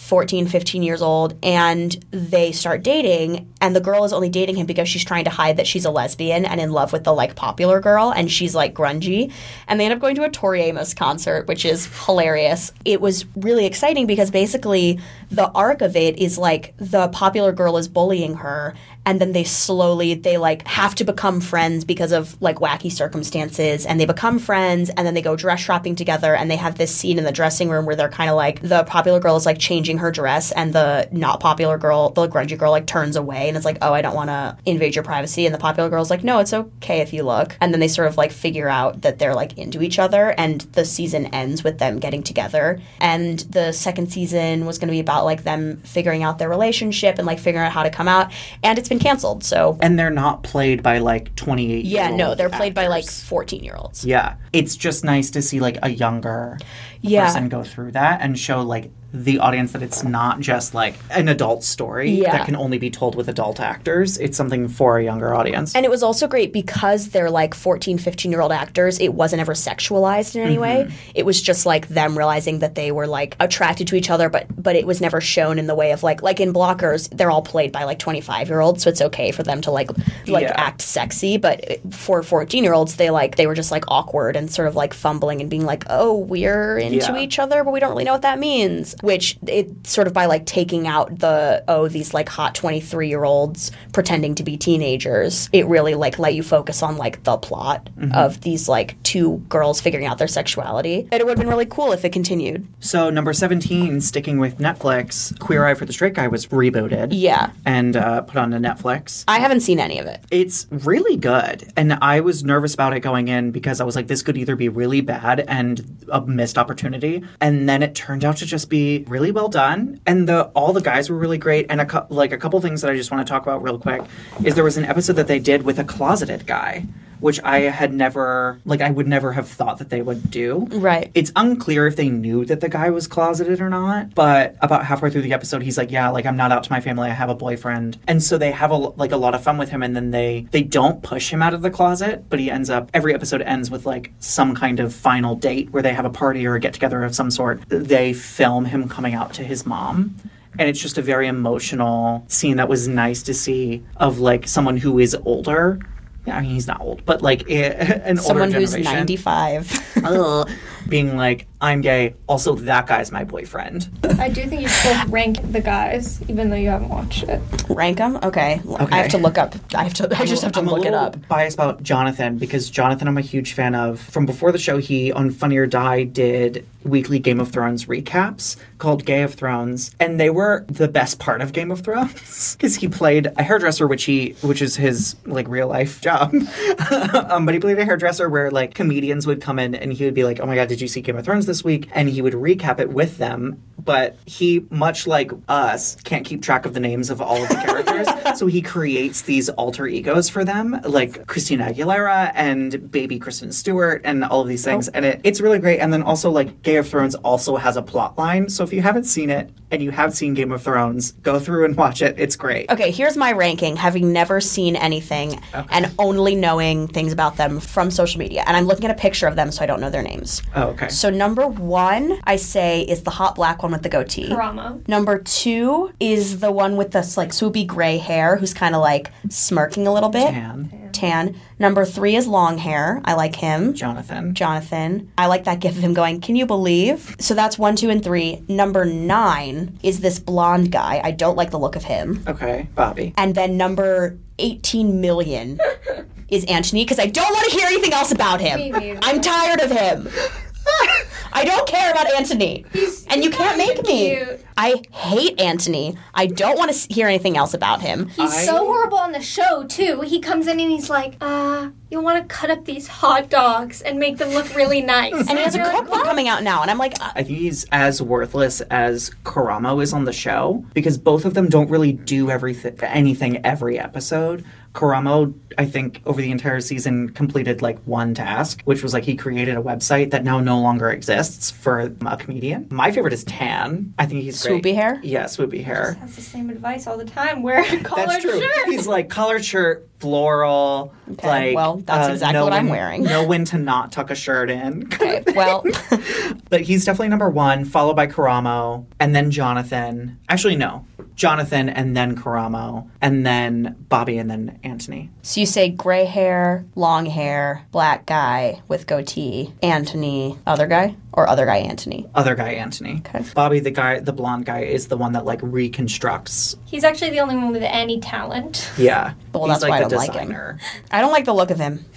[0.08, 4.66] 14, 15 years old, and they start dating, and the girl is only dating him
[4.66, 7.36] because she's trying to hide that she's a lesbian and in love with the like
[7.36, 9.34] popular girl, and she's like grungy.
[9.68, 12.72] And they end up going to a Tori Amos concert, which is hilarious.
[12.86, 14.99] It was really exciting because basically
[15.30, 18.76] the arc of it is like the popular girl is bullying her,
[19.08, 23.86] and then they slowly they like have to become friends because of like wacky circumstances
[23.86, 26.93] and they become friends and then they go dress shopping together and they have this
[26.93, 29.58] scene in the dressing room where they're kind of like the popular girl is like
[29.58, 33.55] changing her dress and the not popular girl the grungy girl like turns away and
[33.55, 36.26] it's like oh i don't want to invade your privacy and the popular girl's like
[36.26, 39.20] no it's okay if you look and then they sort of like figure out that
[39.20, 43.72] they're like into each other and the season ends with them getting together and the
[43.72, 47.39] second season was going to be about like them figuring out their relationship and like
[47.39, 48.34] figuring out how to come out
[48.64, 52.49] and it's been canceled so And they're not played by like 28 yeah no they're
[52.49, 54.35] played by like 14 year olds Yeah.
[54.53, 56.57] It's just nice to see like a younger
[57.01, 57.25] Yeah.
[57.25, 61.30] person go through that and show like the audience that it's not just like an
[61.30, 62.32] adult story Yeah.
[62.38, 64.18] that can only be told with adult actors.
[64.18, 65.74] It's something for a younger audience.
[65.76, 69.39] And it was also great because they're like 14, 15 year old actors, it wasn't
[69.39, 70.84] ever sexualized in any way.
[70.88, 71.12] Mm-hmm.
[71.16, 74.45] It was just like them realizing that they were like attracted to each other, but
[74.62, 77.41] but it was never shown in the way of like like in blockers, they're all
[77.41, 79.89] played by like 25 year olds, so it's okay for them to like
[80.28, 80.53] like Yeah.
[80.58, 84.51] act sexy, but for 14 year olds, they like they were just like awkward and
[84.51, 87.20] sort of like fumbling and being like, "Oh, we're into Yeah.
[87.20, 90.25] each other, but we don't really know what that means." Which it sort of by
[90.25, 95.49] like taking out the oh, these like hot 23 year olds pretending to be teenagers,
[95.53, 98.13] it really like let you focus on like the plot Mhm.
[98.15, 101.07] of these like two girls figuring out their sexuality.
[101.11, 102.67] And it would have been really cool if it continued.
[102.79, 107.09] So number 17, sticking with Netflix, Queer Eye for the Straight Guy was rebooted.
[107.11, 107.51] Yeah.
[107.65, 109.23] And uh, put onto Netflix.
[109.27, 110.21] I haven't seen any of it.
[110.31, 111.71] It's really good.
[111.75, 114.55] And I was nervous about it going in because I was like, this could either
[114.55, 117.23] be really bad and a missed opportunity.
[117.41, 119.99] And then it turned out to just be really well done.
[120.05, 121.65] And the all the guys were really great.
[121.69, 124.01] And a like a couple things that I just want to talk about real quick
[124.43, 126.85] is there was an episode that they did with a closeted guy.
[127.20, 130.68] Which I had never, like, I would never have thought that they would do.
[130.72, 131.11] Right.
[131.15, 134.13] It's unclear if they knew that the guy was closeted or not.
[134.13, 136.80] But about halfway through the episode, he's like, "Yeah, like I'm not out to my
[136.80, 137.09] family.
[137.09, 139.70] I have a boyfriend." And so they have a like a lot of fun with
[139.70, 139.84] him.
[139.84, 142.89] And then they they don't push him out of the closet, but he ends up
[142.93, 146.45] every episode ends with like some kind of final date where they have a party
[146.45, 147.61] or a get together of some sort.
[147.70, 150.15] They film him coming out to his mom.
[150.59, 154.78] And it's just a very emotional scene that was nice to see of like someone
[154.78, 155.80] who is older.
[156.28, 158.93] I mean, he's not old, but like an Someone older who's generation.
[158.93, 159.97] 95.
[160.03, 160.49] Ugh.
[160.89, 162.14] being like, I'm gay.
[162.28, 163.89] Also, that guy's my boyfriend.
[164.20, 167.41] I do think you should both rank the guys, even though you haven't watched it.
[167.68, 168.18] Rank them?
[168.18, 168.62] Okay.
[168.64, 168.95] Okay.
[168.95, 169.55] I have to look up.
[169.74, 170.20] I have to.
[170.20, 171.28] I just have to I'm a look it up.
[171.28, 173.99] Biased about Jonathan because Jonathan, I'm a huge fan of.
[173.99, 178.55] From before the show, he on Funny or Die did weekly Game of Thrones recaps
[178.78, 182.76] called Gay of Thrones, and they were the best part of Game of Thrones because
[182.76, 186.34] he played a hairdresser, which he which is his like real life job.
[187.30, 190.14] um, but he played a hairdresser where like comedians would come in and he would
[190.14, 192.21] be like, "Oh my god, did you see Game of Thrones this week?" And he
[192.21, 193.63] would recap it with them.
[193.83, 197.55] But he, much like us, can't keep track of the names of all of the
[197.65, 203.51] characters, so he creates these alter egos for them, like Christina Aguilera and baby Kristen
[203.51, 204.89] Stewart, and all of these things.
[204.89, 204.91] Oh.
[204.93, 205.79] And it, it's really great.
[205.79, 208.49] And then also, like Game of Thrones also has a plot line.
[208.49, 211.65] So if you haven't seen it and you have seen Game of Thrones, go through
[211.65, 212.15] and watch it.
[212.17, 212.69] It's great.
[212.69, 217.91] Okay, here's my ranking, having never seen anything and only knowing things about them from
[217.91, 218.43] social media.
[218.47, 220.41] And I'm looking at a picture of them, so I don't know their names.
[220.55, 220.89] Oh, okay.
[220.89, 224.29] So number one, I say, is the hot black one with the goatee.
[224.29, 224.88] Karamo.
[224.88, 229.11] Number two is the one with this like swoopy gray hair, who's kind of like
[229.29, 230.31] smirking a little bit.
[230.31, 230.89] Tan.
[230.93, 231.35] Tan.
[231.59, 233.01] Number three is long hair.
[233.05, 233.73] I like him.
[233.73, 234.33] Jonathan.
[234.33, 235.11] Jonathan.
[235.17, 237.15] I like that gif of him going, Can you believe?
[237.19, 238.43] So that's one, two, and three.
[238.47, 241.01] Number nine is this blonde guy.
[241.03, 242.23] I don't like the look of him.
[242.27, 243.13] Okay, Bobby.
[243.17, 245.59] And then number 18 million
[246.29, 248.99] is Anthony because I don't want to hear anything else about him.
[249.03, 250.09] I'm tired of him.
[251.34, 252.65] I don't care about Anthony.
[253.07, 254.15] and you can't make me.
[254.15, 254.45] cute.
[254.59, 255.95] I hate Anthony.
[256.15, 258.07] I don't want to hear anything else about him.
[258.09, 260.01] He's so horrible on the show too.
[260.01, 263.82] He comes in and he's like, "Uh, you want to cut up these hot dogs
[263.84, 266.41] and make them look really nice." And he has a You're like, cookbook coming out
[266.41, 270.97] now, and I'm like, uh, he's as worthless as Karamo is on the show because
[270.97, 274.43] both of them don't really do everything anything every episode.
[274.78, 279.15] Karamo, I think, over the entire season completed like one task, which was like he
[279.15, 282.67] created a website that now no longer exists for a comedian.
[282.69, 283.95] My favorite is Tan.
[283.97, 284.63] I think he's great.
[284.63, 284.99] Swoopy hair?
[285.03, 285.93] Yeah, swoopy hair.
[285.95, 287.41] He Has the same advice all the time.
[287.41, 288.39] Wear a collared That's true.
[288.39, 288.65] shirt.
[288.67, 290.93] He's like collared shirt, floral.
[291.13, 293.03] Okay, like well, that's uh, exactly what I'm wearing.
[293.03, 294.83] Know when to not tuck a shirt in.
[294.93, 295.63] okay, well,
[296.49, 300.19] But he's definitely number one, followed by Karamo, and then Jonathan.
[300.29, 300.85] Actually, no.
[301.15, 305.09] Jonathan, and then Karamo, and then Bobby, and then Anthony.
[305.23, 310.95] so you say gray hair, long hair, black guy with goatee, Anthony, other guy?
[311.18, 312.07] Or other guy Anthony?
[312.15, 313.01] Other guy Anthony.
[313.05, 313.26] Okay.
[313.34, 316.55] Bobby, the guy, the blonde guy, is the one that like reconstructs.
[316.65, 318.72] He's actually the only one with any talent.
[318.78, 319.13] Yeah.
[319.34, 320.59] Well, He's that's why I don't like him.
[320.89, 321.86] I don't like the look of him.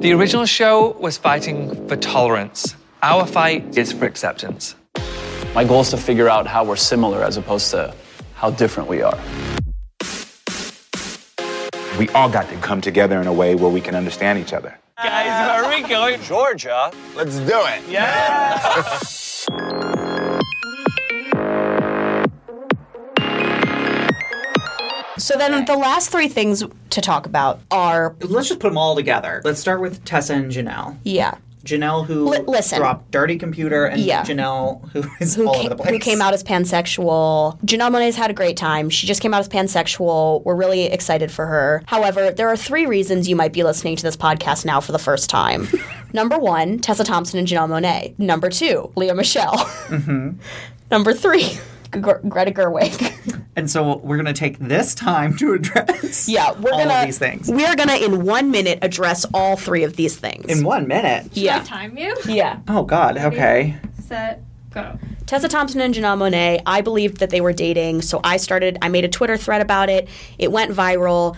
[0.00, 2.76] The original show was fighting for tolerance.
[3.02, 4.76] Our fight is for acceptance.
[5.56, 7.92] My goal is to figure out how we're similar as opposed to
[8.36, 9.18] how different we are.
[11.98, 14.78] We all got to come together in a way where we can understand each other.
[14.96, 16.20] Guys, where are we going?
[16.22, 16.92] Georgia.
[17.16, 17.82] Let's do it.
[17.88, 18.98] Yeah.
[25.18, 28.94] So then the last three things to talk about are Let's just put them all
[28.94, 29.42] together.
[29.44, 30.96] Let's start with Tessa and Janelle.
[31.02, 31.34] yeah.
[31.64, 32.78] Janelle, who Li- listen.
[32.78, 34.22] dropped Dirty Computer, and Yeah.
[34.24, 35.90] Janelle, who is who all came, over the place.
[35.90, 37.60] who came out as pansexual.
[37.62, 38.90] Janelle Monae's had a great time.
[38.90, 40.42] She just came out as pansexual.
[40.44, 41.82] We're really excited for her.
[41.86, 44.98] However, there are three reasons you might be listening to this podcast now for the
[44.98, 45.68] first time.
[46.12, 48.18] Number one, Tessa Thompson and Janelle Monae.
[48.18, 49.58] Number two, Lea Michele.
[49.58, 50.30] hmm
[50.90, 51.58] Number three,
[51.92, 53.14] G- Greta Gerwig.
[53.56, 57.06] And so we're going to take this time to address Yeah, we're all gonna of
[57.06, 57.50] these things.
[57.50, 60.46] we are gonna in one minute address all three of these things.
[60.46, 61.28] In one minute?
[61.36, 61.64] Yeah.
[61.64, 62.14] Time you?
[62.28, 62.60] Yeah.
[62.68, 63.18] Oh, God.
[63.18, 63.74] Okay.
[64.00, 64.96] Set, go.
[65.26, 68.88] Tessa Thompson and Janelle Monae, I believed that they were dating, so I started, I
[68.90, 70.08] made a Twitter thread about it.
[70.38, 71.36] It went viral.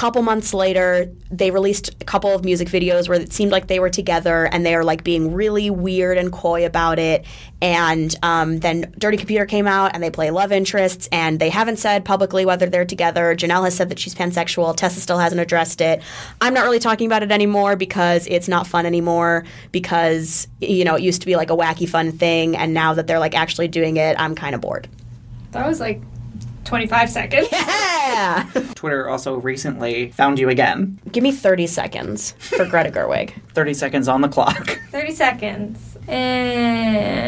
[0.00, 3.80] Couple months later, they released a couple of music videos where it seemed like they
[3.80, 7.26] were together and they are like being really weird and coy about it.
[7.60, 11.76] And um, then Dirty Computer came out and they play love interests and they haven't
[11.76, 13.36] said publicly whether they're together.
[13.36, 14.74] Janelle has said that she's pansexual.
[14.74, 16.00] Tessa still hasn't addressed it.
[16.40, 20.94] I'm not really talking about it anymore because it's not fun anymore because, you know,
[20.94, 23.68] it used to be like a wacky fun thing and now that they're like actually
[23.68, 24.88] doing it, I'm kind of bored.
[25.50, 26.00] That was like
[26.64, 27.48] 25 seconds.
[27.52, 28.46] Yeah.
[28.74, 30.98] Twitter also recently found you again.
[31.10, 33.32] Give me 30 seconds for Greta Gerwig.
[33.54, 34.78] 30 seconds on the clock.
[34.90, 35.96] 30 seconds.
[36.08, 37.20] And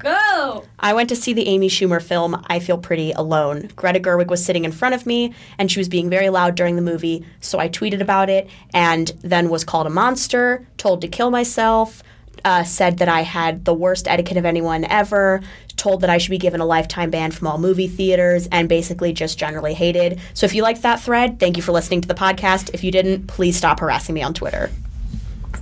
[0.00, 0.64] go.
[0.78, 3.70] I went to see the Amy Schumer film I Feel Pretty Alone.
[3.76, 6.76] Greta Gerwig was sitting in front of me and she was being very loud during
[6.76, 11.08] the movie, so I tweeted about it and then was called a monster, told to
[11.08, 12.02] kill myself,
[12.44, 15.40] uh, said that I had the worst etiquette of anyone ever,
[15.76, 19.12] told that I should be given a lifetime ban from all movie theaters, and basically
[19.12, 20.20] just generally hated.
[20.34, 22.70] So if you liked that thread, thank you for listening to the podcast.
[22.74, 24.70] If you didn't, please stop harassing me on Twitter.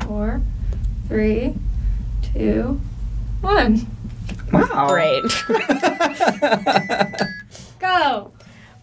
[0.03, 0.41] Four,
[1.09, 1.55] three,
[2.35, 2.81] two,
[3.41, 3.87] one.
[4.53, 4.89] Wow.
[4.89, 5.23] Great.
[7.79, 8.33] Go.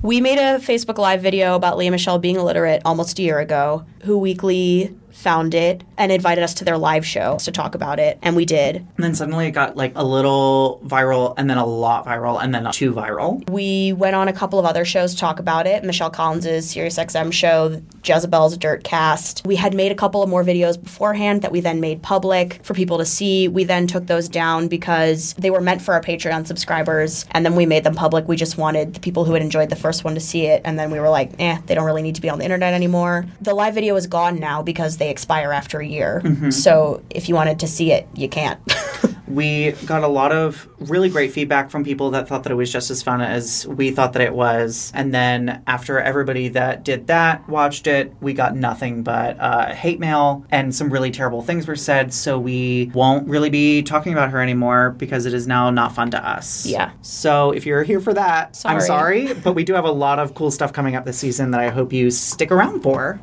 [0.01, 3.85] We made a Facebook Live video about Lea Michele being illiterate almost a year ago.
[4.03, 8.19] Who Weekly found it and invited us to their live show to talk about it,
[8.21, 8.75] and we did.
[8.75, 12.53] And then suddenly it got like a little viral and then a lot viral and
[12.53, 13.49] then too viral.
[13.49, 15.83] We went on a couple of other shows to talk about it.
[15.83, 19.41] Michelle Collins's SiriusXM show, Jezebel's Dirt Cast.
[19.45, 22.73] We had made a couple of more videos beforehand that we then made public for
[22.73, 23.47] people to see.
[23.47, 27.55] We then took those down because they were meant for our Patreon subscribers, and then
[27.55, 28.27] we made them public.
[28.27, 30.77] We just wanted the people who had enjoyed the first one to see it, and
[30.77, 33.25] then we were like, eh, they don't really need to be on the internet anymore.
[33.41, 36.21] The live video is gone now because they expire after a year.
[36.25, 36.51] Mhm.
[36.51, 38.59] So if you wanted to see it, you can't.
[39.27, 42.71] We got a lot of really great feedback from people that thought that it was
[42.71, 44.91] just as fun as we thought that it was.
[44.95, 49.99] And then after everybody that did that watched it, we got nothing but uh, hate
[49.99, 52.13] mail and some really terrible things were said.
[52.13, 56.11] So we won't really be talking about her anymore because it is now not fun
[56.11, 56.65] to us.
[56.67, 56.91] Yeah.
[57.01, 59.25] So if you're here for that, I'm Sorry.
[59.27, 61.61] sorry, but we do have a lot of cool stuff coming up this season that
[61.61, 63.19] I hope you stick around for.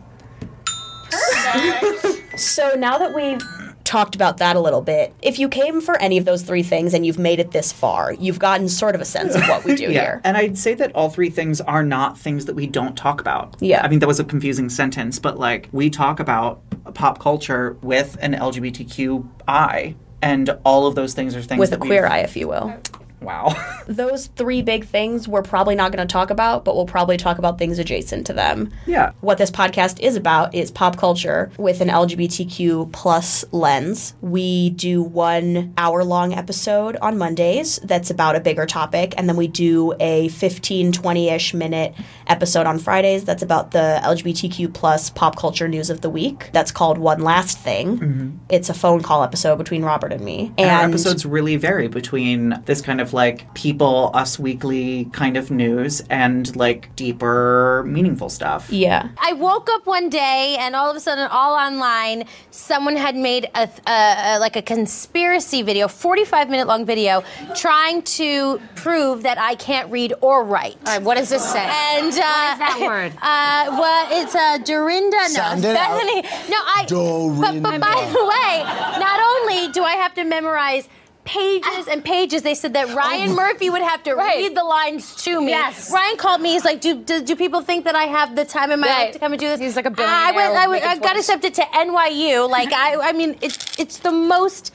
[2.36, 3.42] So now that we've
[3.84, 6.94] talked about that a little bit, if you came for any of those three things
[6.94, 9.74] and you've made it this far, you've gotten sort of a sense of what we
[9.74, 9.90] do yeah.
[9.90, 10.20] here.
[10.24, 13.56] And I'd say that all three things are not things that we don't talk about.
[13.60, 13.84] Yeah.
[13.84, 16.62] I mean, that was a confusing sentence, but like we talk about
[16.94, 21.76] pop culture with an LGBTQ eye, and all of those things are things With a
[21.76, 22.74] queer eye, if you will.
[23.22, 23.54] Wow.
[23.86, 27.38] Those three big things we're probably not going to talk about, but we'll probably talk
[27.38, 28.70] about things adjacent to them.
[28.86, 29.12] Yeah.
[29.20, 34.14] What this podcast is about is pop culture with an LGBTQ plus lens.
[34.20, 39.36] We do one hour long episode on Mondays that's about a bigger topic, and then
[39.36, 41.94] we do a 15, 20 ish minute
[42.26, 46.50] episode on Fridays that's about the LGBTQ plus pop culture news of the week.
[46.52, 47.98] That's called One Last Thing.
[47.98, 48.32] Mhm.
[48.48, 50.52] It's a phone call episode between Robert and me.
[50.58, 55.36] And, our episodes really vary between this kind of of like people, Us Weekly kind
[55.36, 58.70] of news and like deeper, meaningful stuff.
[58.70, 59.08] Yeah.
[59.20, 63.48] I woke up one day and all of a sudden, all online, someone had made
[63.54, 67.22] a, a, a like a conspiracy video, 45 minute long video,
[67.54, 70.76] trying to prove that I can't read or write.
[70.86, 71.60] All right, what does this say?
[71.60, 73.12] And uh, what is that word?
[73.32, 75.16] Uh, well, it's uh, Dorinda.
[75.16, 76.00] No, Sound it out.
[76.00, 76.22] Bethany.
[76.50, 76.86] No, I.
[76.88, 80.88] But, but by the way, not only do I have to memorize.
[81.24, 82.42] Pages and pages.
[82.42, 82.94] They said that oh.
[82.96, 85.50] Ryan Murphy would have to read the lines to me.
[85.50, 85.90] Yes.
[85.92, 86.52] Ryan called me.
[86.52, 89.04] He's like, "Do do, do people think that I have the time in my Right.
[89.04, 90.56] life to come and do this?" He's like a I billionaire went.
[90.56, 92.50] I, with went, I making got accepted to NYU.
[92.50, 92.96] Like I.
[93.10, 94.72] I mean, it's it's the most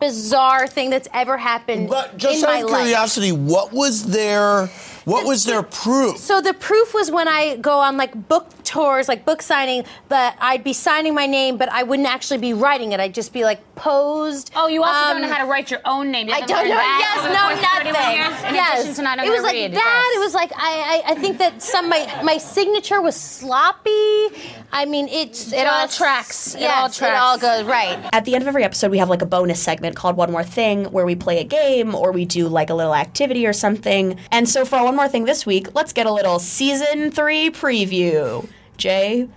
[0.00, 2.82] bizarre thing that's ever happened but Just in out my of life.
[2.82, 4.66] curiosity, what was their
[5.04, 6.16] what was their proof?
[6.18, 10.34] So the proof was when I go on like book tours, like book signing, but
[10.40, 12.98] I'd be signing my name, but I wouldn't actually be writing it.
[13.00, 14.50] I'd just be like posed.
[14.54, 16.28] Oh, you also Um, don't know how to write your own name.
[16.28, 16.74] You I don't know.
[16.76, 18.54] that Yes, over the no, course of 31 nothing.
[18.54, 19.72] yes, to not it was like to read.
[19.74, 20.04] that.
[20.06, 20.16] Yes.
[20.16, 24.28] It was like I, I, I think that some my my signature was sloppy.
[24.72, 26.54] I mean, it's It all just- tracks.
[26.54, 26.70] It Yes,
[27.02, 27.42] all It all tracks.
[27.62, 27.98] goes right.
[28.12, 30.44] At the end of every episode, we have like a bonus segment called One More
[30.44, 34.16] Thing where we play a game or we do like a little activity or something.
[34.30, 38.48] And so, for One More Thing this week, let's get a little season three preview.
[38.78, 39.28] Jay,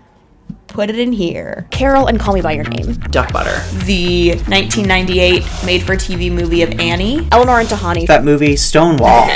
[0.76, 1.66] put it in here.
[1.72, 2.94] Carol and Call Me By Your Name.
[3.10, 3.58] Duck butter.
[3.86, 7.26] The 1998 made for TV movie of Annie.
[7.32, 8.06] Eleanor and Tahani.
[8.08, 9.30] That movie Stonewall.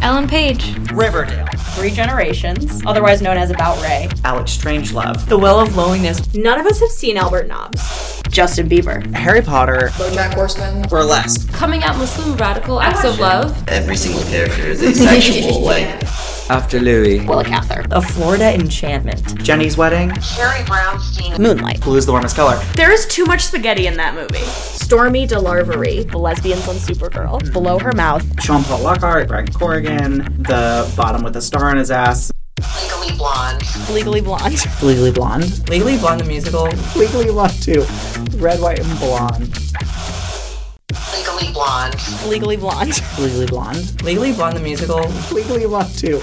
[0.00, 0.76] Ellen Page.
[0.92, 1.46] Riverdale.
[1.74, 4.08] Three Generations, otherwise known as About Ray.
[4.24, 5.26] Alex Strangelove.
[5.28, 6.34] The Well of Loneliness.
[6.34, 8.22] None of us have seen Albert Nobbs.
[8.28, 9.04] Justin Bieber.
[9.12, 9.88] Harry Potter.
[9.94, 10.86] Bojack Horseman.
[10.88, 11.52] Burlesque.
[11.52, 13.68] Coming out Muslim radical acts of love.
[13.68, 15.62] Every single character is asexual.
[15.62, 15.86] like
[16.48, 17.24] After Louie.
[17.26, 17.84] Willa Cather.
[17.90, 19.42] A Florida Enchantment.
[19.42, 20.12] Jenny's Wedding.
[20.20, 21.38] Sherry Brownstein.
[21.38, 21.80] Moonlight.
[21.80, 22.56] Blue's the warmest color.
[22.74, 24.44] There is too much spaghetti in that movie.
[24.90, 27.40] Stormé DeLarverie, the lesbians on Supergirl.
[27.42, 27.52] Hmm.
[27.52, 28.24] Below her mouth.
[28.42, 32.32] Sean Paul Lockhart, Greg Corrigan, the bottom with a star on his ass.
[32.82, 33.62] Legally Blonde.
[33.90, 34.66] Legally Blonde.
[34.82, 35.68] Legally Blonde.
[35.68, 36.68] Legally Blonde the musical.
[36.96, 37.84] Legally Blonde too.
[38.36, 39.58] Red, white, and blonde.
[41.14, 41.96] Legally Blonde.
[42.26, 43.02] Legally Blonde.
[43.18, 44.02] Legally Blonde.
[44.02, 45.00] Legally Blonde the musical.
[45.32, 46.20] Legally Blonde too.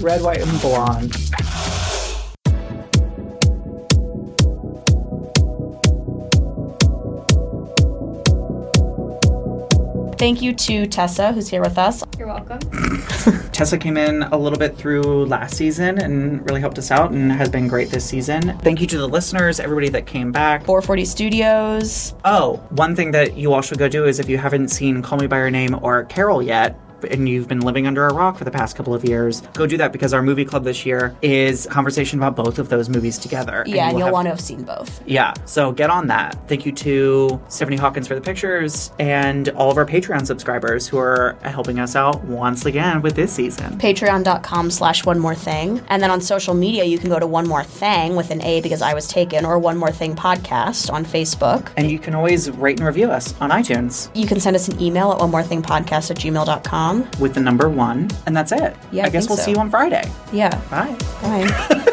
[0.00, 1.14] Red, white, and blonde.
[10.18, 12.02] Thank you to Tessa, who's here with us.
[12.18, 12.58] You're welcome.
[13.52, 17.30] Tessa came in a little bit through last season and really helped us out and
[17.30, 18.56] has been great this season.
[18.58, 20.64] Thank you to the listeners, everybody that came back.
[20.64, 22.14] 440 Studios.
[22.24, 25.18] Oh, one thing that you all should go do is if you haven't seen Call
[25.18, 28.44] Me By Your Name or Carol yet, and you've been living under a rock for
[28.44, 31.66] the past couple of years, go do that because our movie club this year is
[31.66, 33.64] a conversation about both of those movies together.
[33.66, 35.00] Yeah, and we'll you'll have- want to have seen both.
[35.06, 36.36] Yeah, so get on that.
[36.48, 40.98] Thank you to Stephanie Hawkins for the pictures and all of our Patreon subscribers who
[40.98, 43.78] are helping us out once again with this season.
[43.78, 45.82] Patreon.com slash one more thing.
[45.88, 48.60] And then on social media, you can go to one more thing with an A
[48.60, 51.70] because I was taken, or one more thing podcast on Facebook.
[51.76, 54.80] And you can always rate and review us on iTunes You can send us an
[54.80, 56.85] email at one more thing podcast at gmail.com.
[57.20, 58.76] with the number one, and that's it.
[58.92, 59.44] Yeah, I I guess we'll so.
[59.44, 60.04] see you on Friday.
[60.32, 60.54] Yeah.
[60.70, 60.96] Bye.
[61.22, 61.92] Bye.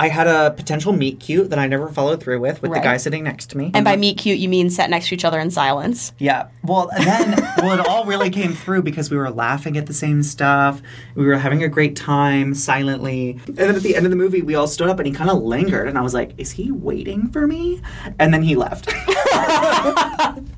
[0.00, 2.82] I had a potential meet cute that I never followed through with, with Right.
[2.82, 3.70] the guy sitting next to me.
[3.74, 4.00] and by mm-hmm.
[4.00, 6.14] meet cute, you mean sat next to each other in silence.
[6.16, 6.46] Yeah.
[6.64, 10.22] Well, then, well, it all really came through because we were laughing at the same
[10.22, 10.80] stuff.
[11.14, 13.38] We were having a great time silently.
[13.46, 15.28] And then at the end of the movie, we all stood up and he kind
[15.28, 15.86] of lingered.
[15.86, 17.82] And I was like, is he waiting for me?
[18.18, 18.88] And then he left.